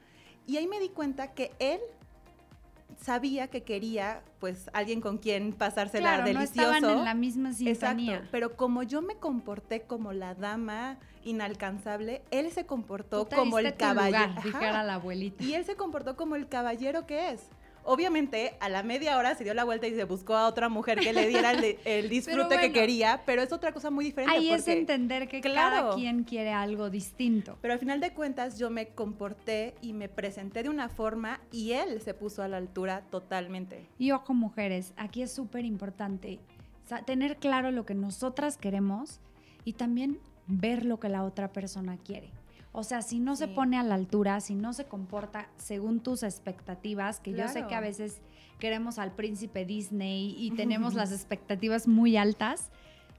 Y 0.46 0.58
ahí 0.58 0.68
me 0.68 0.80
di 0.80 0.90
cuenta 0.90 1.34
que 1.34 1.52
él 1.60 1.80
sabía 3.02 3.48
que 3.48 3.64
quería, 3.64 4.22
pues, 4.40 4.70
alguien 4.74 5.02
con 5.02 5.18
quien 5.18 5.54
pasársela 5.54 6.16
claro, 6.16 6.26
delicioso. 6.26 6.70
No 6.70 6.76
estaban 6.76 6.98
en 7.00 7.06
la 7.06 7.14
misma 7.14 7.54
sintonía. 7.54 8.14
Exacto, 8.14 8.30
pero 8.32 8.56
como 8.56 8.84
yo 8.84 9.02
me 9.02 9.16
comporté 9.16 9.82
como 9.82 10.14
la 10.14 10.36
dama 10.36 10.98
inalcanzable, 11.24 12.22
él 12.32 12.52
se 12.52 12.66
comportó 12.66 13.28
como 13.28 13.60
el 13.60 13.76
caballero. 13.76 14.34
Dijera 14.44 14.84
la 14.84 14.96
abuelita. 14.96 15.44
Y 15.44 15.54
él 15.54 15.66
se 15.66 15.76
comportó 15.76 16.16
como 16.16 16.36
el 16.36 16.48
caballero 16.48 17.06
que 17.06 17.32
es. 17.32 17.50
Obviamente, 17.86 18.56
a 18.60 18.70
la 18.70 18.84
media 18.84 19.18
hora 19.18 19.36
se 19.36 19.44
dio 19.44 19.54
la 19.54 19.64
vuelta 19.64 19.88
y 19.88 19.96
se 19.96 20.04
buscó 20.06 20.36
a 20.36 20.48
otra 20.48 20.70
mujer 20.70 21.00
que 21.00 21.14
le 21.14 21.28
diera 21.28 21.52
el, 21.52 22.10
disfrute 22.10 22.58
que 22.60 22.72
quería, 22.72 23.22
pero 23.26 23.42
es 23.42 23.52
otra 23.52 23.72
cosa 23.72 23.90
muy 23.92 24.06
diferente. 24.06 24.36
Ahí 24.36 24.52
es 24.52 24.68
entender 24.68 25.28
que 25.28 25.42
cada 25.42 25.94
quien 25.96 26.24
quiere 26.24 26.52
algo 26.52 26.90
distinto. 26.90 27.58
Pero 27.62 27.74
al 27.74 27.80
final 27.80 28.00
de 28.00 28.14
cuentas, 28.14 28.58
yo 28.58 28.70
me 28.70 28.90
comporté 28.90 29.76
y 29.82 29.94
me 29.94 30.10
presenté 30.10 30.64
de 30.64 30.70
una 30.70 30.90
forma 30.90 31.40
y 31.52 31.74
él 31.74 32.02
se 32.02 32.14
puso 32.14 32.44
a 32.44 32.48
la 32.48 32.58
altura 32.58 33.04
totalmente. 33.10 33.86
Y 33.98 34.12
ojo, 34.12 34.34
mujeres, 34.34 34.94
aquí 34.98 35.22
es 35.22 35.32
súper 35.32 35.66
importante 35.66 36.40
tener 37.06 37.38
claro 37.38 37.72
lo 37.72 37.86
que 37.86 37.96
nosotras 37.96 38.58
queremos 38.58 39.20
y 39.66 39.74
también 39.74 40.20
ver 40.48 40.86
lo 40.86 41.00
que 41.00 41.10
la 41.10 41.24
otra 41.24 41.52
persona 41.52 41.98
quiere. 41.98 42.30
O 42.76 42.84
sea, 42.84 43.04
si 43.04 43.20
no 43.20 43.36
se 43.36 43.48
pone 43.48 43.78
a 43.78 43.84
la 43.84 43.94
altura, 43.94 44.42
si 44.42 44.56
no 44.56 44.74
se 44.74 44.86
comporta 44.86 45.48
según 45.58 46.00
tus 46.00 46.24
expectativas, 46.24 47.20
que 47.20 47.32
yo 47.32 47.48
sé 47.48 47.68
que 47.68 47.76
a 47.76 47.80
veces 47.80 48.20
queremos 48.60 48.98
al 48.98 49.14
príncipe 49.14 49.64
Disney 49.64 50.36
y 50.38 50.52
tenemos 50.56 50.96
las 50.96 51.12
expectativas 51.12 51.88
muy 51.88 52.18
altas, 52.18 52.72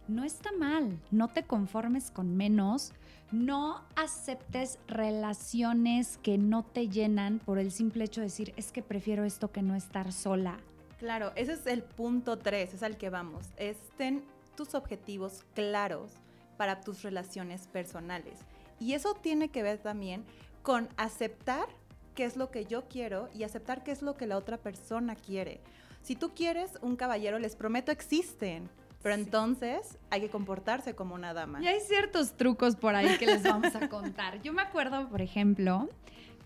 no 0.08 0.24
está 0.24 0.50
mal, 0.58 0.98
no 1.12 1.28
te 1.28 1.44
conformes 1.44 2.10
con 2.10 2.36
menos, 2.36 2.92
no 3.30 3.82
aceptes 3.94 4.80
relaciones 4.88 6.18
que 6.18 6.36
no 6.36 6.64
te 6.64 6.88
llenan 6.88 7.38
por 7.38 7.60
el 7.60 7.70
simple 7.70 8.04
hecho 8.04 8.20
de 8.20 8.26
decir, 8.26 8.54
es 8.56 8.72
que 8.72 8.82
prefiero 8.82 9.24
esto 9.24 9.52
que 9.52 9.62
no 9.62 9.76
estar 9.76 10.12
sola. 10.12 10.58
Claro, 10.98 11.32
ese 11.36 11.52
es 11.52 11.66
el 11.66 11.84
punto 11.84 12.38
3, 12.38 12.74
es 12.74 12.82
al 12.82 12.96
que 12.96 13.08
vamos. 13.08 13.50
Estén 13.56 14.24
tus 14.56 14.74
objetivos 14.74 15.44
claros 15.54 16.12
para 16.56 16.80
tus 16.80 17.02
relaciones 17.02 17.68
personales. 17.68 18.40
Y 18.78 18.94
eso 18.94 19.14
tiene 19.14 19.48
que 19.48 19.62
ver 19.62 19.78
también 19.78 20.24
con 20.62 20.88
aceptar 20.96 21.66
qué 22.14 22.24
es 22.24 22.36
lo 22.36 22.50
que 22.50 22.64
yo 22.64 22.88
quiero 22.88 23.28
y 23.34 23.44
aceptar 23.44 23.82
qué 23.82 23.90
es 23.92 24.02
lo 24.02 24.14
que 24.16 24.26
la 24.26 24.36
otra 24.36 24.58
persona 24.58 25.14
quiere. 25.14 25.60
Si 26.02 26.16
tú 26.16 26.34
quieres 26.34 26.72
un 26.82 26.96
caballero, 26.96 27.38
les 27.38 27.56
prometo 27.56 27.92
existen. 27.92 28.68
Pero 29.02 29.16
entonces 29.16 29.98
hay 30.08 30.22
que 30.22 30.30
comportarse 30.30 30.94
como 30.94 31.14
una 31.14 31.34
dama. 31.34 31.62
Y 31.62 31.66
hay 31.66 31.80
ciertos 31.80 32.38
trucos 32.38 32.74
por 32.74 32.94
ahí 32.94 33.18
que 33.18 33.26
les 33.26 33.42
vamos 33.42 33.74
a 33.74 33.88
contar. 33.90 34.40
Yo 34.40 34.54
me 34.54 34.62
acuerdo, 34.62 35.10
por 35.10 35.20
ejemplo, 35.20 35.90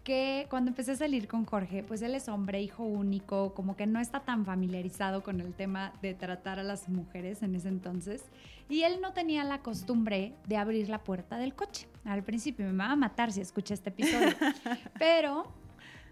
que 0.08 0.46
cuando 0.48 0.70
empecé 0.70 0.92
a 0.92 0.96
salir 0.96 1.28
con 1.28 1.44
Jorge, 1.44 1.82
pues 1.82 2.00
él 2.00 2.14
es 2.14 2.30
hombre, 2.30 2.62
hijo 2.62 2.82
único, 2.82 3.52
como 3.52 3.76
que 3.76 3.86
no 3.86 4.00
está 4.00 4.20
tan 4.20 4.46
familiarizado 4.46 5.22
con 5.22 5.38
el 5.42 5.52
tema 5.52 5.92
de 6.00 6.14
tratar 6.14 6.58
a 6.58 6.62
las 6.62 6.88
mujeres 6.88 7.42
en 7.42 7.54
ese 7.54 7.68
entonces. 7.68 8.24
Y 8.70 8.84
él 8.84 9.02
no 9.02 9.12
tenía 9.12 9.44
la 9.44 9.58
costumbre 9.58 10.32
de 10.46 10.56
abrir 10.56 10.88
la 10.88 11.04
puerta 11.04 11.36
del 11.36 11.54
coche. 11.54 11.88
Al 12.06 12.24
principio 12.24 12.64
me 12.64 12.72
va 12.72 12.92
a 12.92 12.96
matar 12.96 13.32
si 13.32 13.42
escucha 13.42 13.74
este 13.74 13.90
episodio. 13.90 14.34
Pero 14.98 15.52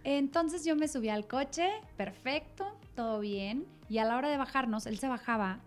entonces 0.04 0.66
yo 0.66 0.76
me 0.76 0.88
subí 0.88 1.08
al 1.08 1.26
coche, 1.26 1.66
perfecto, 1.96 2.78
todo 2.94 3.20
bien. 3.20 3.64
Y 3.88 3.96
a 3.96 4.04
la 4.04 4.18
hora 4.18 4.28
de 4.28 4.36
bajarnos, 4.36 4.84
él 4.84 4.98
se 4.98 5.08
bajaba 5.08 5.60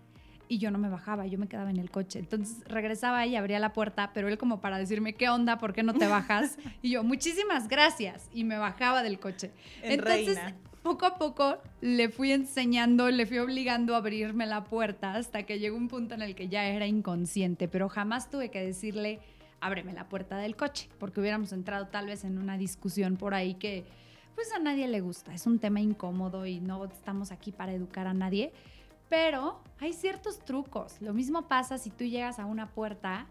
y 0.50 0.58
yo 0.58 0.72
no 0.72 0.80
me 0.80 0.90
bajaba, 0.90 1.28
yo 1.28 1.38
me 1.38 1.48
quedaba 1.48 1.70
en 1.70 1.78
el 1.78 1.92
coche. 1.92 2.18
Entonces 2.18 2.64
regresaba 2.68 3.26
y 3.28 3.36
abría 3.36 3.60
la 3.60 3.72
puerta, 3.72 4.12
pero 4.14 4.28
él 4.28 4.40
como 4.40 4.60
para 4.60 4.80
decirme, 4.80 5.14
¿qué 5.14 5.30
onda? 5.30 5.60
¿Por 5.60 5.74
qué 5.74 5.84
no 5.84 5.94
te 5.94 6.08
bajas? 6.08 6.58
Y 6.82 6.92
yo, 6.92 7.04
muchísimas 7.04 7.68
gracias. 7.68 8.30
Y 8.34 8.44
me 8.44 8.58
bajaba 8.58 9.04
del 9.04 9.20
coche. 9.20 9.52
Entonces, 9.84 10.40
poco 10.82 11.06
a 11.06 11.18
poco 11.18 11.58
le 11.82 12.10
fui 12.10 12.32
enseñando, 12.32 13.12
le 13.12 13.28
fui 13.28 13.38
obligando 13.38 13.94
a 13.94 13.98
abrirme 13.98 14.48
la 14.48 14.64
puerta 14.64 15.14
hasta 15.14 15.44
que 15.44 15.60
llegó 15.60 15.78
un 15.78 15.88
punto 15.88 16.16
en 16.16 16.24
el 16.24 16.36
que 16.36 16.48
ya 16.48 16.66
era 16.66 16.88
inconsciente, 16.88 17.68
pero 17.68 17.88
jamás 17.88 18.32
tuve 18.32 18.50
que 18.50 18.64
decirle, 18.64 19.20
ábreme 19.62 19.94
la 19.94 20.10
puerta 20.10 20.38
del 20.38 20.56
coche, 20.56 20.90
porque 20.98 21.20
hubiéramos 21.20 21.52
entrado 21.52 21.88
tal 21.88 22.08
vez 22.08 22.24
en 22.24 22.40
una 22.40 22.58
discusión 22.58 23.18
por 23.18 23.36
ahí 23.36 23.54
que 23.54 23.86
pues 24.34 24.52
a 24.54 24.60
nadie 24.60 24.88
le 24.88 25.02
gusta. 25.02 25.34
Es 25.34 25.46
un 25.46 25.60
tema 25.60 25.82
incómodo 25.82 26.46
y 26.46 26.60
no 26.60 26.86
estamos 26.86 27.32
aquí 27.32 27.52
para 27.52 27.74
educar 27.74 28.08
a 28.08 28.14
nadie 28.14 28.52
pero 29.10 29.62
hay 29.80 29.94
ciertos 29.94 30.40
trucos. 30.40 31.02
Lo 31.02 31.14
mismo 31.14 31.48
pasa 31.48 31.78
si 31.78 31.90
tú 31.90 32.06
llegas 32.06 32.40
a 32.40 32.46
una 32.46 32.68
puerta, 32.68 33.26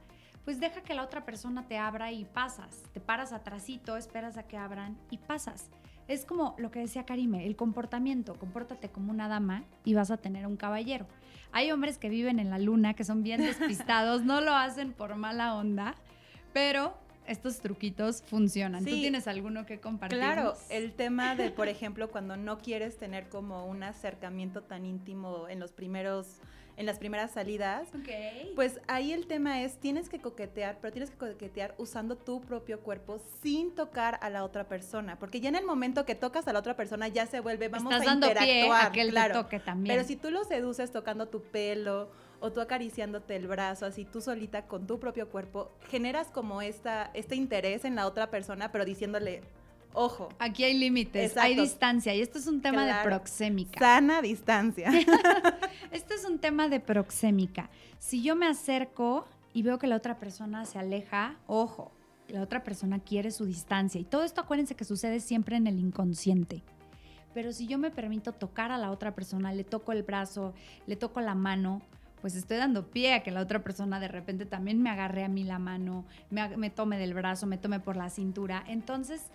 pues 0.44 0.61
deja 0.61 0.82
que 0.82 0.94
la 0.94 1.02
otra 1.02 1.25
persona 1.25 1.66
te 1.66 1.78
abra 1.78 2.11
y 2.12 2.25
pasas. 2.25 2.82
Te 2.92 3.00
paras 3.00 3.32
atrásito, 3.32 3.97
esperas 3.97 4.37
a 4.37 4.42
que 4.42 4.56
abran 4.56 4.99
y 5.11 5.18
pasas. 5.18 5.70
Es 6.08 6.25
como 6.25 6.54
lo 6.58 6.70
que 6.70 6.80
decía 6.80 7.04
Karime, 7.04 7.47
el 7.47 7.54
comportamiento. 7.54 8.35
Compórtate 8.35 8.88
como 8.88 9.11
una 9.11 9.28
dama 9.28 9.64
y 9.85 9.94
vas 9.94 10.11
a 10.11 10.16
tener 10.16 10.47
un 10.47 10.56
caballero. 10.56 11.06
Hay 11.52 11.70
hombres 11.70 11.99
que 11.99 12.08
viven 12.08 12.38
en 12.38 12.50
la 12.50 12.58
luna, 12.58 12.94
que 12.94 13.04
son 13.04 13.23
bien 13.23 13.40
despistados, 13.44 14.25
no 14.25 14.40
lo 14.40 14.54
hacen 14.54 14.92
por 14.92 15.14
mala 15.16 15.54
onda, 15.54 15.94
pero 16.52 16.94
estos 17.28 17.58
truquitos 17.61 18.23
funcionan. 18.23 18.85
¿Tú 18.85 18.90
tienes 18.90 19.28
alguno 19.28 19.66
que 19.66 19.80
compartir? 19.80 20.18
Claro, 20.18 20.54
el 20.70 20.92
tema 20.92 21.35
de, 21.35 21.50
por 21.50 21.68
ejemplo, 21.68 22.11
cuando 22.11 22.37
no 22.37 22.58
quieres 22.58 22.97
tener 22.97 23.28
como 23.28 23.66
un 23.66 23.82
acercamiento 23.82 24.62
tan 24.62 24.85
íntimo 24.85 25.49
en 25.49 25.61
los 25.61 25.73
primeros 25.73 26.40
en 26.78 26.87
las 26.87 27.00
primeras 27.00 27.32
salidas, 27.32 27.88
pues 28.54 28.80
ahí 28.87 29.12
el 29.12 29.26
tema 29.26 29.62
es, 29.62 29.78
tienes 29.80 30.08
que 30.08 30.20
coquetear, 30.20 30.78
pero 30.80 30.92
tienes 30.92 31.11
que 31.11 31.16
coquetear 31.16 31.75
usando 31.76 32.16
tu 32.16 32.40
propio 32.40 32.78
cuerpo 32.82 33.18
sin 33.42 33.75
tocar 33.75 34.16
a 34.23 34.30
la 34.30 34.44
otra 34.44 34.68
persona, 34.68 35.18
porque 35.18 35.40
ya 35.40 35.49
en 35.49 35.56
el 35.56 35.64
momento 35.66 36.06
que 36.06 36.14
tocas 36.14 36.47
a 36.47 36.52
la 36.52 36.61
otra 36.61 36.76
persona 36.76 37.08
ya 37.08 37.26
se 37.26 37.40
vuelve, 37.40 37.66
vamos 37.66 37.92
Estás 37.92 38.06
a 38.06 38.11
dando 38.11 38.28
interactuar, 38.28 38.92
pie 38.92 39.02
a 39.02 39.11
claro. 39.11 39.42
toque 39.42 39.58
también. 39.58 39.92
Pero 39.92 40.06
si 40.06 40.14
tú 40.14 40.30
lo 40.30 40.44
seduces 40.44 40.92
tocando 40.92 41.26
tu 41.26 41.42
pelo 41.42 42.11
o 42.40 42.52
tú 42.52 42.61
acariciándote 42.61 43.37
el 43.37 43.47
brazo, 43.47 43.87
así 43.87 44.04
tú 44.04 44.21
solita 44.21 44.66
con 44.66 44.87
tu 44.87 45.00
propio 45.00 45.28
cuerpo, 45.28 45.73
generas 45.88 46.28
como 46.28 46.62
esta, 46.62 47.11
este 47.14 47.35
interés 47.37 47.85
en 47.85 47.95
la 47.95 48.07
otra 48.07 48.30
persona, 48.30 48.71
pero 48.71 48.85
diciéndole, 48.85 49.42
ojo. 49.92 50.28
Aquí 50.38 50.64
hay 50.64 50.78
límites, 50.78 51.37
hay 51.37 51.54
distancia 51.54 52.14
y 52.14 52.21
esto 52.21 52.38
es 52.38 52.47
un 52.47 52.61
tema 52.61 52.87
de 52.87 52.95
proxémica. 53.02 53.78
Sana 53.78 54.23
distancia. 54.23 54.90
esto 55.90 56.14
es 56.14 56.25
un 56.25 56.38
tema 56.38 56.68
de 56.68 56.80
proxémica. 56.80 57.71
Si 57.99 58.23
yo 58.23 58.37
me 58.37 58.47
acerco 58.47 59.26
y 59.52 59.62
veo 59.62 59.78
que 59.78 59.87
la 59.87 59.97
otra 59.97 60.18
persona 60.18 60.64
se 60.64 60.78
aleja, 60.78 61.37
ojo, 61.47 61.92
la 62.28 62.42
otra 62.42 62.62
persona 62.62 62.99
quiere 63.00 63.30
su 63.30 63.47
distancia 63.47 64.00
y 64.00 64.04
todo 64.04 64.23
esto 64.23 64.40
acuérdense 64.40 64.76
que 64.76 64.85
sucede 64.85 65.21
siempre 65.21 65.57
en 65.57 65.66
el 65.66 65.78
inconsciente. 65.78 66.62
Pero 67.35 67.52
si 67.52 67.66
yo 67.66 67.78
me 67.78 67.90
permito 67.90 68.33
tocar 68.33 68.73
a 68.73 68.78
la 68.78 68.90
otra 68.90 69.14
persona, 69.14 69.52
le 69.52 69.64
toco 69.64 69.92
el 69.92 70.02
brazo, 70.02 70.54
le 70.87 70.97
toco 70.97 71.21
la 71.21 71.35
mano, 71.35 71.83
pues 72.20 72.34
estoy 72.34 72.56
dando 72.56 72.90
pie 72.90 73.14
a 73.14 73.22
que 73.22 73.30
la 73.30 73.40
otra 73.40 73.62
persona 73.62 74.00
de 74.00 74.08
repente 74.08 74.46
también 74.46 74.82
me 74.82 74.90
agarre 74.90 75.25
a 75.25 75.28
mí 75.28 75.44
la 75.44 75.58
mano, 75.58 76.04
me, 76.30 76.70
tome 76.70 76.98
del 76.98 77.14
brazo, 77.14 77.46
me 77.46 77.58
tome 77.58 77.80
por 77.80 77.96
la 77.96 78.10
cintura. 78.10 78.64
Entonces, 78.66 79.30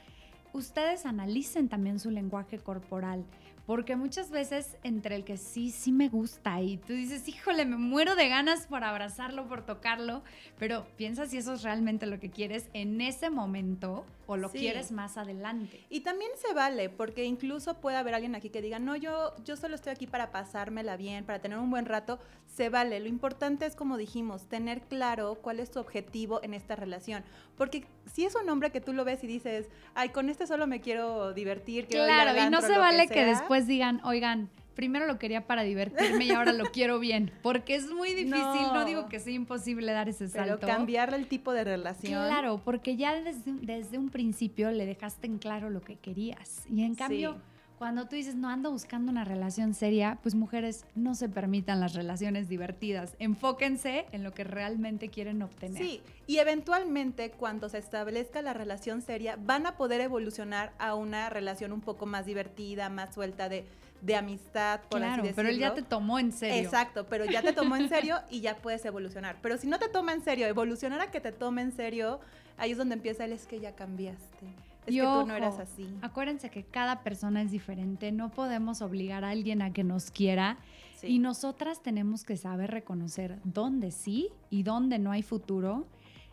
ustedes 0.51 1.05
analicen 1.05 1.69
también 1.69 1.99
su 1.99 2.11
lenguaje 2.11 2.59
corporal. 2.59 3.23
Porque 3.65 3.95
muchas 3.95 4.29
veces 4.29 4.75
entre 4.83 5.15
el 5.15 5.23
que 5.23 5.37
sí, 5.37 5.71
sí 5.71 5.91
me 5.91 6.09
gusta 6.09 6.61
y 6.61 6.77
tú 6.77 6.93
dices, 6.93 7.27
híjole, 7.29 7.65
me 7.65 7.77
muero 7.77 8.15
de 8.15 8.27
ganas 8.27 8.67
por 8.67 8.83
abrazarlo, 8.83 9.47
por 9.47 9.65
tocarlo, 9.65 10.21
pero 10.59 10.85
piensa 10.97 11.27
si 11.27 11.37
eso 11.37 11.53
es 11.53 11.63
realmente 11.63 12.05
lo 12.05 12.19
que 12.19 12.29
quieres 12.29 12.69
en 12.73 12.99
ese 12.99 13.29
momento 13.29 14.05
o 14.25 14.37
lo 14.37 14.49
quieres 14.49 14.91
más 14.91 15.17
adelante. 15.17 15.85
Y 15.89 16.01
también 16.01 16.31
se 16.35 16.53
vale, 16.53 16.89
porque 16.89 17.25
incluso 17.25 17.75
puede 17.79 17.97
haber 17.97 18.15
alguien 18.15 18.35
aquí 18.35 18.49
que 18.49 18.61
diga, 18.61 18.79
no, 18.79 18.95
yo, 18.95 19.33
yo 19.43 19.55
solo 19.55 19.75
estoy 19.75 19.91
aquí 19.91 20.07
para 20.07 20.31
pasármela 20.31 20.97
bien, 20.97 21.25
para 21.25 21.39
tener 21.39 21.57
un 21.57 21.69
buen 21.69 21.85
rato, 21.85 22.19
se 22.47 22.69
vale. 22.69 22.99
Lo 22.99 23.07
importante 23.07 23.65
es, 23.65 23.75
como 23.75 23.97
dijimos, 23.97 24.47
tener 24.47 24.81
claro 24.81 25.35
cuál 25.41 25.59
es 25.59 25.71
tu 25.71 25.79
objetivo 25.79 26.41
en 26.43 26.53
esta 26.53 26.75
relación. 26.75 27.23
Porque 27.57 27.85
si 28.11 28.25
es 28.25 28.35
un 28.35 28.49
hombre 28.49 28.71
que 28.71 28.81
tú 28.81 28.93
lo 28.93 29.05
ves 29.05 29.23
y 29.23 29.27
dices, 29.27 29.67
ay, 29.93 30.09
con 30.09 30.29
este 30.29 30.47
solo 30.47 30.67
me 30.67 30.81
quiero 30.81 31.33
divertir, 31.33 31.87
quiero 31.87 32.05
Claro, 32.05 32.31
y 32.39 32.49
no 32.49 32.61
se 32.61 32.77
vale 32.77 33.07
que, 33.07 33.25
después 33.25 33.52
digan, 33.61 34.01
oigan, 34.03 34.49
primero 34.75 35.07
lo 35.07 35.19
quería 35.19 35.45
para 35.45 35.63
divertirme 35.63 36.25
y 36.25 36.31
ahora 36.31 36.53
lo 36.53 36.65
quiero 36.71 36.99
bien. 36.99 37.31
Porque 37.41 37.75
es 37.75 37.89
muy 37.89 38.09
difícil, 38.09 38.33
no, 38.73 38.85
digo 38.85 39.07
que 39.07 39.19
sea 39.19 39.33
imposible 39.33 39.91
dar 39.91 40.09
ese 40.09 40.27
salto. 40.27 40.59
Pero 40.59 40.73
cambiarle 40.73 41.17
el 41.17 41.27
tipo 41.27 41.53
de 41.53 41.63
relación. 41.63 42.25
Claro, 42.27 42.61
porque 42.63 42.95
ya 42.95 43.15
desde, 43.15 43.53
desde 43.61 43.97
un 43.97 44.09
principio 44.09 44.71
le 44.71 44.85
dejaste 44.85 45.27
en 45.27 45.37
claro 45.37 45.69
lo 45.69 45.81
que 45.81 45.95
querías. 45.95 46.65
Y 46.69 46.83
en 46.83 46.95
cambio, 46.95 47.37
cuando 47.83 48.07
tú 48.07 48.15
dices, 48.15 48.35
no 48.35 48.47
ando 48.47 48.71
buscando 48.71 49.11
una 49.11 49.25
relación 49.25 49.73
seria, 49.73 50.17
pues 50.23 50.35
mujeres 50.35 50.85
no 50.95 51.15
se 51.15 51.27
permitan 51.27 51.81
las 51.81 51.95
relaciones 51.95 52.47
divertidas. 52.47 53.13
Enfóquense 53.19 54.05
en 54.13 54.23
lo 54.23 54.33
que 54.33 54.45
realmente 54.45 55.09
quieren 55.09 55.41
obtener. 55.41 55.83
Sí, 55.83 56.01
y 56.25 56.37
eventualmente 56.37 57.31
cuando 57.31 57.67
se 57.67 57.79
establezca 57.79 58.41
la 58.41 58.53
relación 58.53 59.01
seria, 59.01 59.37
van 59.37 59.65
a 59.65 59.75
poder 59.75 59.99
evolucionar 59.99 60.71
a 60.79 60.95
una 60.95 61.29
relación 61.29 61.73
un 61.73 61.81
poco 61.81 62.05
más 62.05 62.25
divertida, 62.25 62.87
más 62.87 63.13
suelta 63.13 63.49
de 63.49 63.65
de 63.99 64.15
amistad, 64.15 64.81
por 64.89 64.99
claro, 64.99 65.13
así 65.13 65.21
decirlo. 65.21 65.35
pero 65.35 65.49
él 65.49 65.59
ya 65.59 65.73
te 65.73 65.81
tomó 65.81 66.19
en 66.19 66.31
serio. 66.31 66.61
Exacto, 66.61 67.05
pero 67.07 67.23
ya 67.23 67.41
te 67.41 67.51
tomó 67.51 67.75
en 67.75 67.87
serio 67.89 68.19
y 68.29 68.39
ya 68.39 68.55
puedes 68.55 68.83
evolucionar. 68.85 69.37
Pero 69.41 69.57
si 69.57 69.67
no 69.67 69.79
te 69.79 69.89
toma 69.89 70.13
en 70.13 70.21
serio, 70.21 70.47
evolucionar 70.47 71.01
a 71.01 71.11
que 71.11 71.21
te 71.21 71.31
tome 71.31 71.61
en 71.61 71.73
serio, 71.73 72.19
ahí 72.57 72.71
es 72.71 72.77
donde 72.77 72.95
empieza 72.95 73.25
el 73.25 73.33
es 73.33 73.45
que 73.45 73.59
ya 73.61 73.75
cambiaste. 73.75 74.72
Es 74.85 74.95
que 74.95 75.01
tú 75.01 75.25
no 75.25 75.35
eras 75.35 75.59
así. 75.59 75.87
Acuérdense 76.01 76.49
que 76.49 76.63
cada 76.63 77.03
persona 77.03 77.41
es 77.41 77.51
diferente, 77.51 78.11
no 78.11 78.29
podemos 78.29 78.81
obligar 78.81 79.23
a 79.23 79.29
alguien 79.29 79.61
a 79.61 79.73
que 79.73 79.83
nos 79.83 80.11
quiera 80.11 80.57
y 81.01 81.19
nosotras 81.19 81.81
tenemos 81.81 82.23
que 82.23 82.37
saber 82.37 82.71
reconocer 82.71 83.39
dónde 83.43 83.91
sí 83.91 84.29
y 84.49 84.63
dónde 84.63 84.99
no 84.99 85.11
hay 85.11 85.21
futuro 85.21 85.85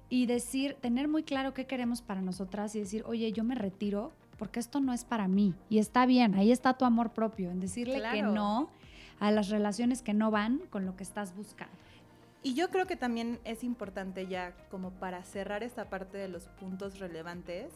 y 0.08 0.26
decir, 0.26 0.76
tener 0.80 1.08
muy 1.08 1.22
claro 1.22 1.54
qué 1.54 1.66
queremos 1.66 2.02
para 2.02 2.20
nosotras 2.20 2.74
y 2.74 2.80
decir, 2.80 3.04
oye, 3.06 3.32
yo 3.32 3.44
me 3.44 3.54
retiro 3.54 4.12
porque 4.38 4.58
esto 4.58 4.80
no 4.80 4.92
es 4.92 5.04
para 5.04 5.28
mí. 5.28 5.54
Y 5.68 5.78
está 5.78 6.06
bien, 6.06 6.34
ahí 6.34 6.50
está 6.50 6.74
tu 6.74 6.84
amor 6.84 7.10
propio, 7.10 7.50
en 7.50 7.60
decirle 7.60 8.02
que 8.12 8.22
no 8.22 8.70
a 9.20 9.30
las 9.30 9.50
relaciones 9.50 10.02
que 10.02 10.14
no 10.14 10.30
van 10.30 10.62
con 10.70 10.86
lo 10.86 10.96
que 10.96 11.04
estás 11.04 11.36
buscando. 11.36 11.74
Y 12.42 12.54
yo 12.54 12.70
creo 12.70 12.86
que 12.86 12.96
también 12.96 13.38
es 13.44 13.62
importante 13.62 14.26
ya, 14.26 14.54
como 14.70 14.92
para 14.92 15.22
cerrar 15.24 15.62
esta 15.62 15.90
parte 15.90 16.16
de 16.16 16.28
los 16.28 16.44
puntos 16.58 16.98
relevantes, 16.98 17.70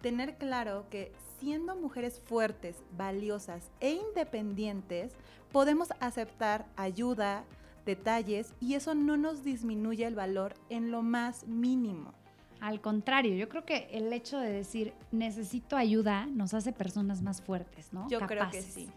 tener 0.00 0.36
claro 0.36 0.86
que 0.90 1.12
siendo 1.38 1.76
mujeres 1.76 2.20
fuertes, 2.20 2.76
valiosas 2.96 3.70
e 3.80 3.92
independientes, 3.92 5.12
podemos 5.52 5.88
aceptar 6.00 6.66
ayuda, 6.76 7.44
detalles 7.86 8.54
y 8.60 8.74
eso 8.74 8.94
no 8.94 9.16
nos 9.16 9.44
disminuye 9.44 10.04
el 10.06 10.14
valor 10.14 10.54
en 10.68 10.90
lo 10.90 11.02
más 11.02 11.46
mínimo. 11.46 12.12
Al 12.60 12.80
contrario, 12.80 13.34
yo 13.36 13.48
creo 13.48 13.64
que 13.64 13.88
el 13.92 14.12
hecho 14.12 14.38
de 14.38 14.50
decir 14.50 14.92
necesito 15.12 15.76
ayuda 15.76 16.26
nos 16.26 16.54
hace 16.54 16.72
personas 16.72 17.22
más 17.22 17.40
fuertes, 17.40 17.92
¿no? 17.92 18.08
Yo 18.08 18.20
creo 18.20 18.50
que 18.50 18.62
sí. 18.62 18.90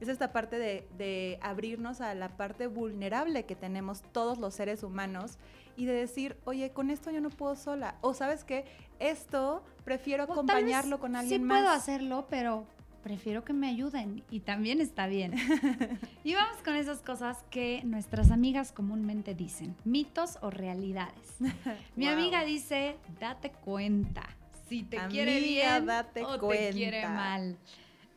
Es 0.00 0.08
esta 0.08 0.32
parte 0.32 0.58
de, 0.58 0.86
de 0.98 1.38
abrirnos 1.40 2.00
a 2.00 2.14
la 2.14 2.36
parte 2.36 2.66
vulnerable 2.66 3.44
que 3.46 3.56
tenemos 3.56 4.02
todos 4.12 4.38
los 4.38 4.54
seres 4.54 4.82
humanos 4.82 5.38
y 5.76 5.86
de 5.86 5.92
decir, 5.94 6.36
oye, 6.44 6.70
con 6.70 6.90
esto 6.90 7.10
yo 7.10 7.20
no 7.20 7.30
puedo 7.30 7.56
sola. 7.56 7.96
O 8.02 8.12
sabes 8.14 8.44
qué, 8.44 8.64
esto 8.98 9.62
prefiero 9.84 10.24
O 10.24 10.32
acompañarlo 10.32 10.98
con 11.00 11.16
alguien 11.16 11.40
sí 11.40 11.44
más. 11.46 11.60
puedo 11.60 11.70
hacerlo, 11.72 12.26
pero 12.30 12.66
prefiero 13.02 13.44
que 13.44 13.52
me 13.52 13.68
ayuden 13.68 14.24
y 14.30 14.40
también 14.40 14.80
está 14.80 15.06
bien. 15.06 15.34
y 16.24 16.34
vamos 16.34 16.56
con 16.64 16.74
esas 16.76 17.00
cosas 17.02 17.44
que 17.50 17.82
nuestras 17.84 18.30
amigas 18.30 18.72
comúnmente 18.72 19.34
dicen, 19.34 19.76
mitos 19.84 20.38
o 20.42 20.50
realidades. 20.50 21.36
Mi 21.96 22.06
Wow. 22.06 22.14
amiga 22.14 22.44
dice, 22.44 22.96
date 23.20 23.50
cuenta 23.64 24.24
si 24.68 24.82
te 24.82 24.98
quiere 25.06 25.38
bien 25.40 25.86
date 25.86 26.24
o 26.24 26.32
te 26.34 26.38
cuenta. 26.40 26.72
quiere 26.72 27.06
mal. 27.06 27.56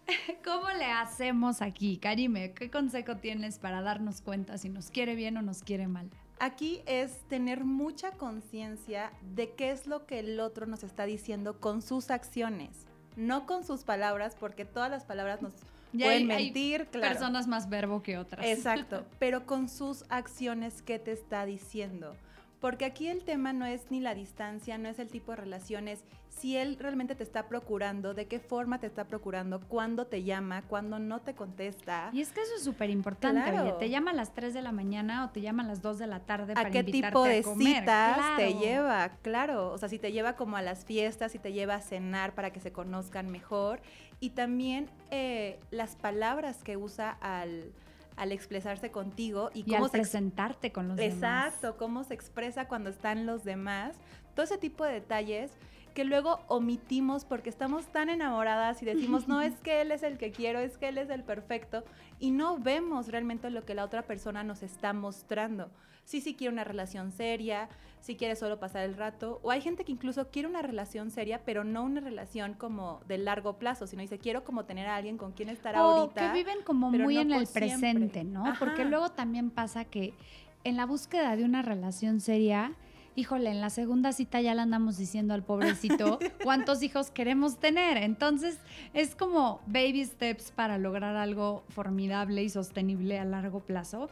¿Cómo 0.43 0.69
le 0.77 0.85
hacemos 0.85 1.61
aquí? 1.61 1.97
Karime, 1.97 2.53
¿qué 2.53 2.69
consejo 2.69 3.17
tienes 3.17 3.59
para 3.59 3.81
darnos 3.81 4.21
cuenta 4.21 4.57
si 4.57 4.69
nos 4.69 4.89
quiere 4.91 5.15
bien 5.15 5.37
o 5.37 5.41
nos 5.41 5.63
quiere 5.63 5.87
mal? 5.87 6.09
Aquí 6.39 6.81
es 6.85 7.19
tener 7.27 7.65
mucha 7.65 8.11
conciencia 8.11 9.11
de 9.35 9.51
qué 9.53 9.71
es 9.71 9.87
lo 9.87 10.05
que 10.05 10.19
el 10.19 10.39
otro 10.39 10.65
nos 10.67 10.83
está 10.83 11.05
diciendo 11.05 11.59
con 11.59 11.81
sus 11.81 12.11
acciones, 12.11 12.69
no 13.17 13.45
con 13.45 13.65
sus 13.65 13.83
palabras, 13.83 14.37
porque 14.39 14.63
todas 14.63 14.89
las 14.89 15.03
palabras 15.03 15.41
nos 15.41 15.53
Ya 15.91 16.05
pueden 16.05 16.31
hay- 16.31 16.37
hay 16.37 16.43
mentir, 16.45 16.87
claro. 16.87 17.09
Personas 17.13 17.47
más 17.47 17.67
verbo 17.67 18.01
que 18.01 18.17
otras. 18.17 18.45
Exacto, 18.45 19.05
pero 19.19 19.45
con 19.45 19.67
sus 19.67 20.05
acciones, 20.09 20.81
¿qué 20.81 20.97
te 20.97 21.11
está 21.11 21.45
diciendo? 21.45 22.15
Porque 22.59 22.83
aquí 22.85 23.07
el 23.07 23.23
tema 23.23 23.53
no 23.53 23.65
es 23.65 23.89
ni 23.89 24.01
la 24.01 24.13
distancia, 24.13 24.77
no 24.77 24.89
es 24.89 24.99
el 24.99 25.07
tipo 25.07 25.31
de 25.31 25.37
relaciones, 25.37 26.03
si 26.27 26.57
él 26.57 26.77
realmente 26.77 27.15
te 27.15 27.23
está 27.23 27.47
procurando, 27.47 28.13
de 28.13 28.27
qué 28.27 28.39
forma 28.39 28.79
te 28.79 28.87
está 28.87 29.05
procurando, 29.05 29.61
cuándo 29.61 30.07
te 30.07 30.23
llama, 30.23 30.61
cuándo 30.63 30.99
no 30.99 31.21
te 31.21 31.33
contesta, 31.35 32.09
Y 32.11 32.21
es 32.21 32.31
que 32.31 32.41
eso 32.41 32.51
es 32.57 32.63
súper 32.63 32.89
importante, 32.89 33.49
Claro. 33.51 33.75
te 33.75 33.89
llama 33.89 34.11
a 34.11 34.13
las 34.13 34.33
3 34.33 34.53
de 34.53 34.61
la 34.61 34.71
mañana 34.73 35.25
o 35.25 35.29
te 35.29 35.41
llama 35.41 35.63
a 35.63 35.67
las 35.67 35.81
2 35.81 35.99
de 35.99 36.07
la 36.07 36.19
tarde 36.19 36.53
a 36.53 36.55
para 36.55 36.69
qué 36.71 36.79
invitarte 36.79 37.09
tipo 37.09 37.23
de 37.23 37.43
citas 37.43 38.15
te 38.37 38.47
Claro. 38.51 38.59
lleva, 38.59 39.09
claro, 39.21 39.71
o 39.71 39.77
sea, 39.77 39.87
si 39.89 39.97
te 39.99 40.11
lleva 40.11 40.35
como 40.35 40.57
a 40.57 40.61
las 40.61 40.83
fiestas, 40.85 41.31
si 41.31 41.39
te 41.39 41.53
lleva 41.53 41.75
a 41.75 41.81
cenar 41.81 42.35
para 42.35 42.51
que 42.51 42.59
se 42.59 42.71
conozcan 42.73 43.29
mejor, 43.29 43.81
y 44.19 44.31
también 44.31 44.89
eh, 45.11 45.59
las 45.71 45.95
palabras 45.95 46.61
que 46.63 46.75
usa 46.77 47.11
al, 47.21 47.71
al 48.19 48.33
expresarse 48.33 48.91
contigo 48.91 49.49
y, 49.53 49.61
Y 49.61 49.63
cómo 49.63 49.85
al 49.85 49.91
se 49.91 49.97
presentarte 49.97 50.71
con 50.71 50.89
los 50.89 50.97
demás. 50.97 51.53
Exacto, 51.53 51.77
cómo 51.77 52.03
se 52.03 52.13
expresa 52.13 52.67
cuando 52.67 52.89
están 52.89 53.25
los 53.25 53.43
demás. 53.43 53.95
Todo 54.35 54.43
ese 54.43 54.57
tipo 54.57 54.83
de 54.83 54.93
detalles 54.93 55.51
que 55.93 56.03
luego 56.03 56.41
omitimos 56.47 57.25
porque 57.25 57.49
estamos 57.49 57.87
tan 57.87 58.09
enamoradas 58.09 58.81
y 58.81 58.85
decimos, 58.85 59.27
no 59.27 59.41
es 59.41 59.53
que 59.63 59.81
él 59.81 59.91
es 59.91 60.03
el 60.03 60.17
que 60.17 60.31
quiero, 60.31 60.59
es 60.59 60.77
que 60.77 60.89
él 60.89 60.97
es 60.97 61.09
el 61.09 61.23
perfecto, 61.23 61.83
y 62.19 62.31
no 62.31 62.57
vemos 62.57 63.07
realmente 63.07 63.49
lo 63.49 63.65
que 63.65 63.73
la 63.73 63.85
otra 63.85 64.03
persona 64.03 64.43
nos 64.43 64.63
está 64.63 64.93
mostrando. 64.93 65.71
Sí, 66.09 66.21
sí 66.21 66.33
quiere 66.33 66.51
una 66.51 66.63
relación 66.63 67.11
seria, 67.11 67.69
sí 68.01 68.15
quiere 68.15 68.35
solo 68.35 68.59
pasar 68.59 68.81
el 68.83 68.95
rato, 68.95 69.39
o 69.43 69.51
hay 69.51 69.61
gente 69.61 69.85
que 69.85 69.91
incluso 69.91 70.31
quiere 70.31 70.47
una 70.47 70.63
relación 70.63 71.11
seria, 71.11 71.41
pero 71.45 71.63
no 71.63 71.83
una 71.83 72.01
relación 72.01 72.55
como 72.55 72.99
de 73.07 73.19
largo 73.19 73.59
plazo, 73.59 73.85
sino 73.85 74.01
dice, 74.01 74.17
quiero 74.17 74.43
como 74.43 74.65
tener 74.65 74.87
a 74.87 74.95
alguien 74.95 75.19
con 75.19 75.33
quien 75.33 75.49
estar 75.49 75.75
o 75.75 75.77
ahorita. 75.77 76.31
que 76.31 76.33
viven 76.39 76.63
como 76.63 76.89
muy 76.89 77.13
no 77.13 77.21
en 77.21 77.31
el 77.33 77.45
siempre. 77.45 77.69
presente, 77.69 78.23
¿no? 78.23 78.43
Porque 78.57 78.85
luego 78.85 79.09
también 79.09 79.51
pasa 79.51 79.85
que 79.85 80.15
en 80.63 80.77
la 80.77 80.87
búsqueda 80.87 81.35
de 81.35 81.43
una 81.43 81.61
relación 81.61 82.21
seria, 82.21 82.73
híjole, 83.15 83.51
en 83.51 83.61
la 83.61 83.69
segunda 83.69 84.11
cita 84.11 84.41
ya 84.41 84.55
le 84.55 84.61
andamos 84.61 84.97
diciendo 84.97 85.35
al 85.35 85.43
pobrecito 85.43 86.17
cuántos 86.43 86.81
hijos 86.81 87.11
queremos 87.11 87.59
tener. 87.59 87.97
Entonces, 87.97 88.57
es 88.95 89.13
como 89.13 89.61
baby 89.67 90.03
steps 90.05 90.49
para 90.49 90.79
lograr 90.79 91.15
algo 91.15 91.65
formidable 91.69 92.41
y 92.41 92.49
sostenible 92.49 93.19
a 93.19 93.25
largo 93.25 93.59
plazo. 93.59 94.09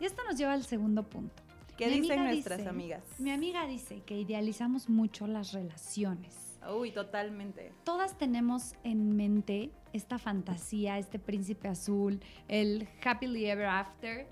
Y 0.00 0.04
esto 0.06 0.22
nos 0.28 0.36
lleva 0.36 0.52
al 0.54 0.64
segundo 0.64 1.02
punto. 1.08 1.42
¿Qué 1.76 1.86
Mi 1.86 2.00
dicen 2.00 2.18
amiga 2.18 2.32
nuestras 2.32 2.58
dice- 2.58 2.68
amigas? 2.70 3.02
Mi 3.18 3.30
amiga 3.30 3.66
dice 3.66 4.02
que 4.02 4.18
idealizamos 4.18 4.88
mucho 4.88 5.26
las 5.26 5.52
relaciones. 5.52 6.58
Uy, 6.74 6.90
totalmente. 6.92 7.72
Todas 7.84 8.18
tenemos 8.18 8.74
en 8.84 9.16
mente 9.16 9.70
esta 9.92 10.18
fantasía, 10.18 10.98
este 10.98 11.18
príncipe 11.18 11.68
azul, 11.68 12.20
el 12.48 12.86
happily 13.04 13.46
ever 13.46 13.66
after. 13.66 14.26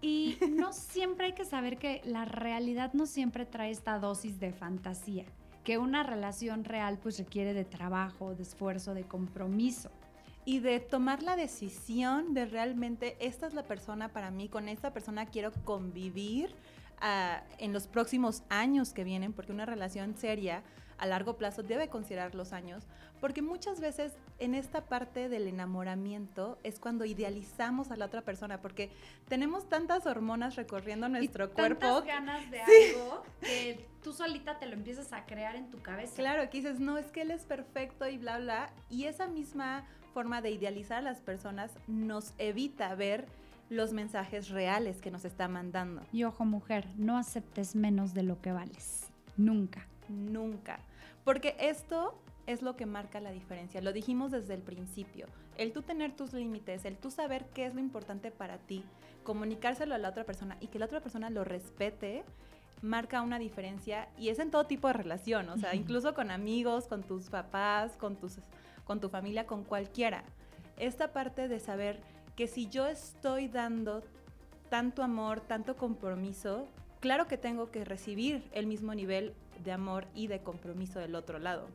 Y 0.00 0.36
no 0.50 0.72
siempre 0.72 1.26
hay 1.26 1.32
que 1.34 1.44
saber 1.44 1.78
que 1.78 2.00
la 2.04 2.24
realidad 2.24 2.92
no 2.94 3.06
siempre 3.06 3.44
trae 3.44 3.70
esta 3.70 3.98
dosis 3.98 4.40
de 4.40 4.52
fantasía, 4.52 5.26
que 5.64 5.76
una 5.78 6.02
relación 6.02 6.64
real 6.64 6.98
pues 7.02 7.18
requiere 7.18 7.52
de 7.52 7.64
trabajo, 7.64 8.34
de 8.34 8.42
esfuerzo, 8.42 8.94
de 8.94 9.04
compromiso. 9.04 9.90
Y 10.46 10.60
de 10.60 10.78
tomar 10.78 11.24
la 11.24 11.36
decisión 11.36 12.32
de 12.32 12.46
realmente 12.46 13.16
esta 13.20 13.48
es 13.48 13.52
la 13.52 13.64
persona 13.64 14.08
para 14.08 14.30
mí, 14.30 14.48
con 14.48 14.68
esta 14.68 14.92
persona 14.92 15.26
quiero 15.26 15.52
convivir 15.64 16.54
ah, 17.00 17.42
en 17.58 17.72
los 17.72 17.88
próximos 17.88 18.44
años 18.48 18.92
que 18.94 19.02
vienen, 19.02 19.32
porque 19.32 19.52
una 19.52 19.66
relación 19.66 20.16
seria 20.16 20.62
a 20.98 21.06
largo 21.06 21.36
plazo 21.36 21.62
debe 21.62 21.88
considerar 21.88 22.34
los 22.36 22.52
años, 22.52 22.84
porque 23.20 23.42
muchas 23.42 23.80
veces 23.80 24.12
en 24.38 24.54
esta 24.54 24.84
parte 24.84 25.28
del 25.28 25.48
enamoramiento 25.48 26.58
es 26.62 26.78
cuando 26.78 27.04
idealizamos 27.04 27.90
a 27.90 27.96
la 27.96 28.06
otra 28.06 28.22
persona, 28.22 28.60
porque 28.60 28.90
tenemos 29.28 29.68
tantas 29.68 30.06
hormonas 30.06 30.54
recorriendo 30.54 31.08
nuestro 31.08 31.46
y 31.46 31.48
cuerpo. 31.48 31.80
tantas 31.80 32.06
ganas 32.06 32.50
de 32.50 32.60
algo 32.60 33.24
que 33.40 33.84
tú 34.02 34.12
solita 34.12 34.58
te 34.60 34.66
lo 34.66 34.74
empiezas 34.74 35.12
a 35.12 35.26
crear 35.26 35.56
en 35.56 35.70
tu 35.70 35.82
cabeza. 35.82 36.14
Claro, 36.14 36.48
que 36.48 36.58
dices, 36.58 36.78
no, 36.78 36.98
es 36.98 37.10
que 37.10 37.22
él 37.22 37.32
es 37.32 37.44
perfecto 37.44 38.08
y 38.08 38.16
bla, 38.16 38.38
bla. 38.38 38.70
Y 38.88 39.04
esa 39.04 39.26
misma 39.26 39.84
forma 40.16 40.40
de 40.40 40.50
idealizar 40.50 40.96
a 40.96 41.02
las 41.02 41.20
personas 41.20 41.70
nos 41.88 42.32
evita 42.38 42.94
ver 42.94 43.26
los 43.68 43.92
mensajes 43.92 44.48
reales 44.48 45.02
que 45.02 45.10
nos 45.10 45.26
está 45.26 45.46
mandando. 45.46 46.00
Y 46.10 46.24
ojo 46.24 46.46
mujer, 46.46 46.88
no 46.96 47.18
aceptes 47.18 47.76
menos 47.76 48.14
de 48.14 48.22
lo 48.22 48.40
que 48.40 48.50
vales. 48.50 49.10
Nunca. 49.36 49.86
Nunca. 50.08 50.78
Porque 51.22 51.54
esto 51.60 52.18
es 52.46 52.62
lo 52.62 52.76
que 52.76 52.86
marca 52.86 53.20
la 53.20 53.30
diferencia. 53.30 53.82
Lo 53.82 53.92
dijimos 53.92 54.30
desde 54.30 54.54
el 54.54 54.62
principio. 54.62 55.26
El 55.58 55.74
tú 55.74 55.82
tener 55.82 56.16
tus 56.16 56.32
límites, 56.32 56.86
el 56.86 56.96
tú 56.96 57.10
saber 57.10 57.44
qué 57.52 57.66
es 57.66 57.74
lo 57.74 57.80
importante 57.80 58.30
para 58.30 58.56
ti, 58.56 58.84
comunicárselo 59.22 59.94
a 59.94 59.98
la 59.98 60.08
otra 60.08 60.24
persona 60.24 60.56
y 60.60 60.68
que 60.68 60.78
la 60.78 60.86
otra 60.86 61.02
persona 61.02 61.28
lo 61.28 61.44
respete, 61.44 62.24
marca 62.80 63.20
una 63.20 63.38
diferencia 63.38 64.08
y 64.16 64.30
es 64.30 64.38
en 64.38 64.50
todo 64.50 64.64
tipo 64.64 64.86
de 64.88 64.94
relación, 64.94 65.50
o 65.50 65.58
sea, 65.58 65.74
incluso 65.74 66.14
con 66.14 66.30
amigos, 66.30 66.86
con 66.86 67.02
tus 67.02 67.28
papás, 67.28 67.96
con, 67.98 68.16
tus, 68.16 68.38
con 68.86 69.00
tu 69.00 69.10
familia, 69.10 69.46
con 69.46 69.64
cualquiera. 69.64 70.24
Esta 70.78 71.12
parte 71.12 71.48
de 71.48 71.60
saber 71.60 72.00
que 72.36 72.46
si 72.46 72.68
yo 72.68 72.86
estoy 72.86 73.48
dando 73.48 74.02
tanto 74.70 75.02
amor, 75.02 75.40
tanto 75.40 75.76
compromiso, 75.76 76.68
claro 77.00 77.26
que 77.26 77.36
tengo 77.36 77.70
que 77.70 77.84
recibir 77.84 78.42
el 78.52 78.66
mismo 78.66 78.94
nivel 78.94 79.34
de 79.64 79.72
amor 79.72 80.06
y 80.14 80.28
de 80.28 80.40
compromiso 80.40 80.98
del 80.98 81.14
otro 81.14 81.38
lado. 81.38 81.68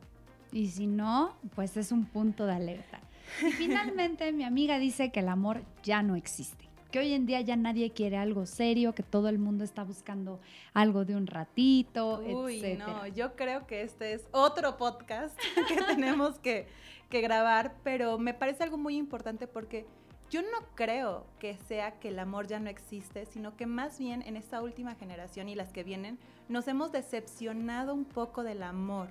Y 0.51 0.69
si 0.69 0.87
no, 0.87 1.35
pues 1.55 1.77
es 1.77 1.91
un 1.91 2.05
punto 2.05 2.45
de 2.45 2.53
alerta. 2.53 2.99
Y 3.41 3.51
finalmente 3.51 4.31
mi 4.31 4.43
amiga 4.43 4.79
dice 4.79 5.11
que 5.11 5.21
el 5.21 5.29
amor 5.29 5.61
ya 5.83 6.03
no 6.03 6.15
existe. 6.15 6.70
Que 6.91 6.99
hoy 6.99 7.13
en 7.13 7.25
día 7.25 7.39
ya 7.41 7.55
nadie 7.55 7.91
quiere 7.91 8.17
algo 8.17 8.45
serio, 8.45 8.93
que 8.93 9.01
todo 9.01 9.29
el 9.29 9.39
mundo 9.39 9.63
está 9.63 9.83
buscando 9.83 10.41
algo 10.73 11.05
de 11.05 11.15
un 11.15 11.25
ratito, 11.25 12.19
Uy, 12.19 12.57
etcétera. 12.57 12.85
no, 12.85 13.07
yo 13.07 13.35
creo 13.35 13.65
que 13.65 13.81
este 13.81 14.13
es 14.13 14.27
otro 14.31 14.75
podcast 14.77 15.39
que 15.69 15.81
tenemos 15.81 16.37
que, 16.39 16.67
que 17.09 17.21
grabar, 17.21 17.75
pero 17.83 18.17
me 18.17 18.33
parece 18.33 18.63
algo 18.63 18.77
muy 18.77 18.97
importante 18.97 19.47
porque 19.47 19.85
yo 20.29 20.41
no 20.41 20.65
creo 20.75 21.25
que 21.39 21.57
sea 21.57 21.99
que 21.99 22.09
el 22.09 22.19
amor 22.19 22.47
ya 22.47 22.59
no 22.59 22.69
existe, 22.69 23.25
sino 23.25 23.55
que 23.57 23.65
más 23.65 23.99
bien 23.99 24.21
en 24.21 24.37
esta 24.37 24.61
última 24.61 24.95
generación 24.95 25.49
y 25.49 25.55
las 25.55 25.73
que 25.73 25.83
vienen 25.83 26.19
nos 26.47 26.67
hemos 26.67 26.91
decepcionado 26.91 27.93
un 27.93 28.05
poco 28.05 28.43
del 28.43 28.63
amor. 28.63 29.09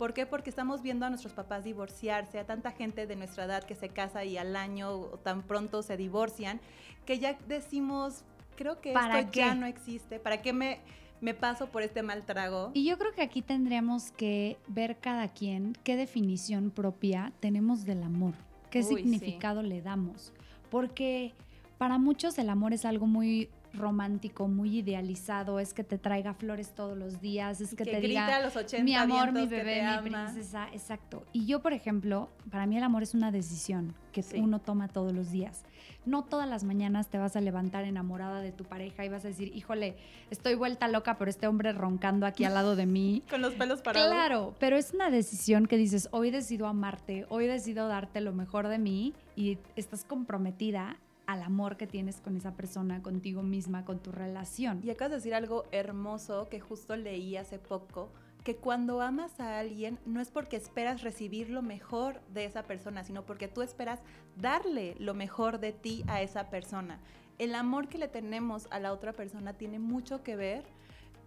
¿Por 0.00 0.14
qué? 0.14 0.24
Porque 0.24 0.48
estamos 0.48 0.80
viendo 0.80 1.04
a 1.04 1.10
nuestros 1.10 1.34
papás 1.34 1.62
divorciarse, 1.62 2.38
a 2.38 2.46
tanta 2.46 2.70
gente 2.70 3.06
de 3.06 3.16
nuestra 3.16 3.44
edad 3.44 3.64
que 3.64 3.74
se 3.74 3.90
casa 3.90 4.24
y 4.24 4.38
al 4.38 4.56
año 4.56 4.92
o 4.92 5.18
tan 5.18 5.42
pronto 5.42 5.82
se 5.82 5.98
divorcian, 5.98 6.58
que 7.04 7.18
ya 7.18 7.38
decimos, 7.46 8.24
creo 8.56 8.80
que 8.80 8.94
¿Para 8.94 9.20
esto 9.20 9.32
ya 9.32 9.54
no 9.54 9.66
existe. 9.66 10.18
¿Para 10.18 10.40
qué 10.40 10.54
me, 10.54 10.80
me 11.20 11.34
paso 11.34 11.66
por 11.66 11.82
este 11.82 12.02
mal 12.02 12.24
trago? 12.24 12.70
Y 12.72 12.86
yo 12.86 12.96
creo 12.96 13.12
que 13.12 13.20
aquí 13.20 13.42
tendríamos 13.42 14.10
que 14.12 14.56
ver 14.68 14.96
cada 15.00 15.28
quien 15.28 15.76
qué 15.84 15.96
definición 15.96 16.70
propia 16.70 17.34
tenemos 17.40 17.84
del 17.84 18.02
amor, 18.02 18.32
qué 18.70 18.78
Uy, 18.78 18.84
sí. 18.84 18.94
significado 18.94 19.62
le 19.62 19.82
damos. 19.82 20.32
Porque 20.70 21.34
para 21.76 21.98
muchos 21.98 22.38
el 22.38 22.48
amor 22.48 22.72
es 22.72 22.86
algo 22.86 23.06
muy 23.06 23.50
romántico, 23.72 24.48
muy 24.48 24.78
idealizado, 24.78 25.60
es 25.60 25.74
que 25.74 25.84
te 25.84 25.98
traiga 25.98 26.34
flores 26.34 26.74
todos 26.74 26.96
los 26.96 27.20
días, 27.20 27.60
es 27.60 27.70
que, 27.70 27.76
Que 27.76 27.84
te 27.84 28.00
grita 28.00 28.26
diga 28.26 28.36
a 28.36 28.40
los 28.42 28.56
80 28.56 28.84
mi 28.84 28.94
amor, 28.94 29.32
mi 29.32 29.46
bebé, 29.46 29.82
mi 30.02 30.10
princesa, 30.10 30.68
exacto. 30.72 31.24
Y 31.32 31.46
yo, 31.46 31.60
por 31.60 31.72
ejemplo, 31.72 32.28
para 32.50 32.66
mí 32.66 32.76
el 32.76 32.82
amor 32.82 33.02
es 33.02 33.14
una 33.14 33.30
decisión 33.30 33.94
que 34.12 34.22
Sí. 34.22 34.38
uno 34.40 34.58
toma 34.58 34.88
todos 34.88 35.12
los 35.12 35.30
días. 35.30 35.62
No 36.06 36.24
todas 36.24 36.48
las 36.48 36.64
mañanas 36.64 37.08
te 37.08 37.18
vas 37.18 37.36
a 37.36 37.40
levantar 37.40 37.84
enamorada 37.84 38.40
de 38.40 38.52
tu 38.52 38.64
pareja 38.64 39.04
y 39.04 39.08
vas 39.08 39.24
a 39.24 39.28
decir, 39.28 39.54
híjole, 39.54 39.96
estoy 40.30 40.54
vuelta 40.54 40.88
loca 40.88 41.16
por 41.18 41.28
este 41.28 41.46
hombre 41.46 41.72
roncando 41.72 42.26
aquí 42.26 42.44
al 42.44 42.54
lado 42.54 42.74
de 42.74 42.86
mí. 42.86 43.22
Con 43.30 43.42
los 43.42 43.54
pelos 43.54 43.82
parados. 43.82 44.10
Claro, 44.10 44.54
pero 44.58 44.76
es 44.76 44.92
una 44.94 45.10
decisión 45.10 45.66
que 45.66 45.76
dices, 45.76 46.08
hoy 46.10 46.30
decido 46.30 46.66
amarte, 46.66 47.26
hoy 47.28 47.46
decido 47.46 47.86
darte 47.86 48.20
lo 48.20 48.32
mejor 48.32 48.68
de 48.68 48.78
mí 48.78 49.14
y 49.36 49.58
estás 49.76 50.04
comprometida 50.04 50.96
al 51.30 51.44
amor 51.44 51.76
que 51.76 51.86
tienes 51.86 52.20
con 52.20 52.36
esa 52.36 52.56
persona, 52.56 53.04
contigo 53.04 53.44
misma, 53.44 53.84
con 53.84 54.00
tu 54.00 54.10
relación. 54.10 54.80
Y 54.82 54.90
acabas 54.90 55.10
de 55.10 55.16
decir 55.18 55.34
algo 55.34 55.64
hermoso 55.70 56.48
que 56.48 56.58
justo 56.58 56.96
leí 56.96 57.36
hace 57.36 57.60
poco, 57.60 58.10
que 58.42 58.56
cuando 58.56 59.00
amas 59.00 59.38
a 59.38 59.60
alguien 59.60 60.00
no 60.04 60.20
es 60.20 60.32
porque 60.32 60.56
esperas 60.56 61.02
recibir 61.02 61.48
lo 61.48 61.62
mejor 61.62 62.20
de 62.34 62.46
esa 62.46 62.64
persona, 62.64 63.04
sino 63.04 63.24
porque 63.26 63.46
tú 63.46 63.62
esperas 63.62 64.00
darle 64.38 64.96
lo 64.98 65.14
mejor 65.14 65.60
de 65.60 65.72
ti 65.72 66.02
a 66.08 66.20
esa 66.20 66.50
persona. 66.50 66.98
El 67.38 67.54
amor 67.54 67.86
que 67.86 67.98
le 67.98 68.08
tenemos 68.08 68.66
a 68.72 68.80
la 68.80 68.92
otra 68.92 69.12
persona 69.12 69.52
tiene 69.52 69.78
mucho 69.78 70.24
que 70.24 70.34
ver 70.34 70.64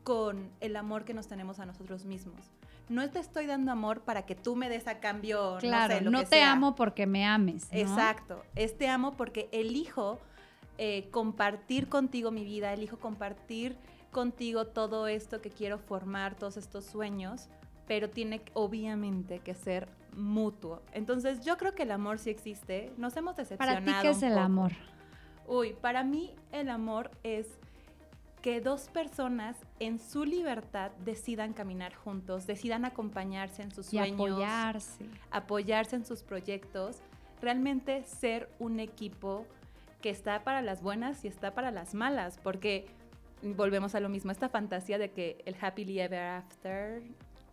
con 0.04 0.50
el 0.60 0.76
amor 0.76 1.06
que 1.06 1.13
nos 1.13 1.30
tenemos 1.30 1.60
a 1.60 1.66
nosotros 1.66 2.04
mismos. 2.04 2.52
No 2.89 3.10
te 3.10 3.19
estoy 3.19 3.46
dando 3.46 3.72
amor 3.72 4.02
para 4.02 4.26
que 4.26 4.36
tú 4.36 4.56
me 4.56 4.69
des 4.69 4.88
a 4.88 5.00
cambio, 5.00 5.58
Claro, 5.60 5.93
no 5.93 5.98
sé, 6.00 6.04
lo 6.06 6.12
no 6.12 6.19
que 6.19 6.26
te 6.26 6.36
sea. 6.38 6.52
amo 6.52 6.76
porque 6.76 7.08
me 7.08 7.26
ames. 7.26 7.67
¿no? 7.72 7.80
Exacto. 7.80 8.43
Es 8.56 8.78
te 8.78 8.88
amo 8.89 9.13
porque 9.13 9.50
elijo 9.52 10.19
eh, 10.78 11.08
compartir 11.12 11.88
contigo 11.88 12.32
mi 12.32 12.43
vida, 12.43 12.74
elijo 12.74 12.98
compartir 13.00 13.78
contigo 14.12 14.67
todo 14.67 15.08
esto 15.08 15.41
que 15.41 15.50
quiero 15.50 15.78
formar, 15.80 16.36
todos 16.36 16.58
estos 16.58 16.86
sueños, 16.86 17.48
pero 17.88 18.10
tiene 18.10 18.41
obviamente 18.54 19.39
que 19.39 19.54
ser 19.56 19.88
mutuo. 20.15 20.82
Entonces 20.91 21.43
yo 21.43 21.58
creo 21.58 21.74
que 21.74 21.84
el 21.84 21.91
amor 21.91 22.19
sí 22.19 22.30
existe. 22.30 22.91
Nos 22.98 23.15
hemos 23.17 23.36
decepcionado. 23.36 23.84
Para 23.86 23.98
ti, 24.02 24.02
¿qué 24.02 24.10
es 24.12 24.24
el 24.24 24.38
amor? 24.38 24.72
Uy, 25.48 25.74
para 25.82 26.04
mí 26.04 26.34
el 26.52 26.69
amor 26.69 27.12
es 27.24 27.48
que 28.43 28.60
dos 28.60 28.89
personas 28.89 29.56
en 29.79 29.97
su 29.99 30.25
libertad 30.25 30.91
decidan 31.06 31.53
caminar 31.53 31.95
juntos, 31.95 32.45
decidan 32.45 32.84
acompañarse 32.84 33.63
en 33.63 33.71
sus 33.71 33.88
Y 33.93 33.97
sueños 33.97 34.19
apoyarse. 34.32 35.06
apoyarse 35.32 35.95
en 35.95 36.06
sus 36.06 36.23
proyectos, 36.23 36.97
realmente 37.41 38.03
ser 38.03 38.49
un 38.60 38.82
equipo 38.82 39.47
que 40.01 40.10
está 40.10 40.43
para 40.43 40.62
las 40.62 40.82
buenas 40.84 41.23
y 41.23 41.29
está 41.29 41.53
para 41.56 41.71
las 41.71 41.93
malas, 41.93 42.38
porque 42.43 42.86
volvemos 43.41 43.95
a 43.95 44.01
lo 44.01 44.10
mismo, 44.10 44.32
esta 44.32 44.49
fantasía 44.49 44.97
de 44.97 45.12
que 45.12 45.41
el 45.45 45.56
happily 45.62 46.01
ever 46.01 46.19
after 46.27 47.01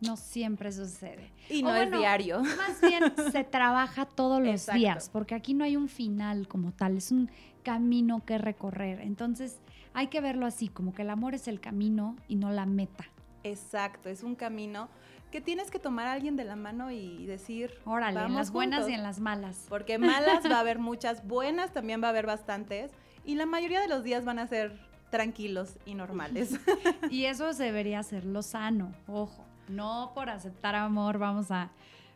No 0.00 0.16
siempre 0.16 0.72
sucede. 0.72 1.30
y 1.48 1.62
O 1.62 1.68
no 1.68 1.74
es 1.76 1.82
bueno, 1.82 1.98
diario. 1.98 2.40
Más 2.56 2.80
bien 2.80 3.12
se 3.30 3.44
trabaja 3.44 4.06
todos 4.06 4.40
los 4.40 4.48
Exacto. 4.48 4.76
días, 4.78 5.08
porque 5.08 5.36
aquí 5.36 5.54
no 5.54 5.62
hay 5.62 5.76
un 5.76 5.88
final 5.88 6.48
como 6.48 6.72
tal, 6.72 6.96
es 6.96 7.12
un 7.12 7.30
camino 7.62 8.24
que 8.24 8.38
recorrer. 8.38 9.00
Entonces 9.02 9.60
hay 9.94 10.08
que 10.08 10.20
verlo 10.20 10.46
así, 10.46 10.68
como 10.68 10.94
que 10.94 11.02
el 11.02 11.10
amor 11.10 11.34
es 11.34 11.48
el 11.48 11.60
camino 11.60 12.16
y 12.28 12.36
no 12.36 12.50
la 12.50 12.66
meta. 12.66 13.04
Exacto, 13.42 14.08
es 14.08 14.22
un 14.22 14.34
camino 14.34 14.88
que 15.30 15.40
tienes 15.40 15.70
que 15.70 15.78
tomar 15.78 16.06
a 16.06 16.12
alguien 16.12 16.36
de 16.36 16.44
la 16.44 16.56
mano 16.56 16.90
y 16.90 17.24
decir, 17.26 17.72
Órale, 17.84 18.20
en 18.20 18.34
las 18.34 18.50
buenas 18.50 18.88
y 18.88 18.92
en 18.92 19.02
las 19.02 19.20
malas. 19.20 19.66
porque 19.68 19.98
malas 19.98 20.44
va 20.50 20.56
a 20.56 20.60
haber 20.60 20.78
muchas, 20.90 21.26
buenas 21.26 21.72
también 21.72 22.02
va 22.02 22.08
a 22.08 22.10
haber 22.10 22.26
bastantes, 22.26 22.92
y 23.24 23.36
la 23.36 23.46
mayoría 23.46 23.80
de 23.80 23.88
los 23.88 24.02
días 24.02 24.24
van 24.24 24.38
a 24.38 24.46
ser 24.46 24.78
tranquilos 25.10 25.76
y 25.86 25.94
normales. 25.94 26.58
Y 27.10 27.24
eso 27.24 27.52
debería 27.52 28.02
ser 28.02 28.24
lo 28.24 28.42
sano, 28.42 28.92
ojo. 29.06 29.44
No 29.68 30.12
por 30.14 30.30
aceptar 30.30 30.74
amor 30.74 31.18
vamos 31.18 31.50
a 31.50 31.70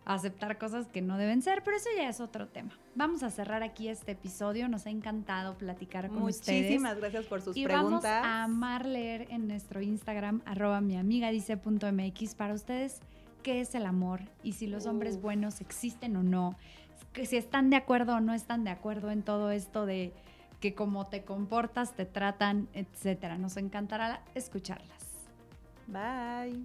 aceptar 0.04 0.58
cosas 0.58 0.86
que 0.88 1.00
no 1.00 1.16
deben 1.16 1.42
ser, 1.42 1.62
pero 1.64 1.76
eso 1.76 1.88
ya 1.96 2.08
es 2.08 2.20
otro 2.20 2.48
tema. 2.48 2.70
Vamos 2.94 3.22
a 3.22 3.30
cerrar 3.30 3.62
aquí 3.62 3.88
este 3.88 4.12
episodio. 4.12 4.68
Nos 4.68 4.86
ha 4.86 4.90
encantado 4.90 5.56
platicar 5.56 6.08
con 6.08 6.22
ustedes. 6.22 6.62
Muchísimas 6.62 6.98
gracias 6.98 7.24
por 7.26 7.40
sus 7.40 7.56
y 7.56 7.64
preguntas. 7.64 8.02
vamos 8.02 8.26
a 8.26 8.42
amar 8.44 8.86
leer 8.86 9.26
en 9.30 9.48
nuestro 9.48 9.80
Instagram, 9.80 10.42
arroba 10.44 10.80
mi 10.80 10.96
amiga 10.96 11.30
dice 11.30 11.56
punto 11.56 11.90
MX, 11.90 12.34
para 12.34 12.54
ustedes 12.54 13.00
qué 13.42 13.60
es 13.60 13.74
el 13.74 13.86
amor 13.86 14.20
y 14.42 14.54
si 14.54 14.66
los 14.66 14.86
hombres 14.86 15.20
buenos 15.20 15.60
existen 15.60 16.16
o 16.16 16.22
no, 16.22 16.56
que 17.12 17.26
si 17.26 17.36
están 17.36 17.70
de 17.70 17.76
acuerdo 17.76 18.16
o 18.16 18.20
no 18.20 18.32
están 18.32 18.64
de 18.64 18.70
acuerdo 18.70 19.10
en 19.10 19.22
todo 19.22 19.50
esto 19.50 19.86
de 19.86 20.12
que 20.60 20.74
como 20.74 21.04
te 21.06 21.24
comportas, 21.24 21.94
te 21.94 22.06
tratan, 22.06 22.68
etcétera. 22.72 23.36
Nos 23.36 23.58
encantará 23.58 24.22
escucharlas. 24.34 25.04
Bye. 25.86 26.64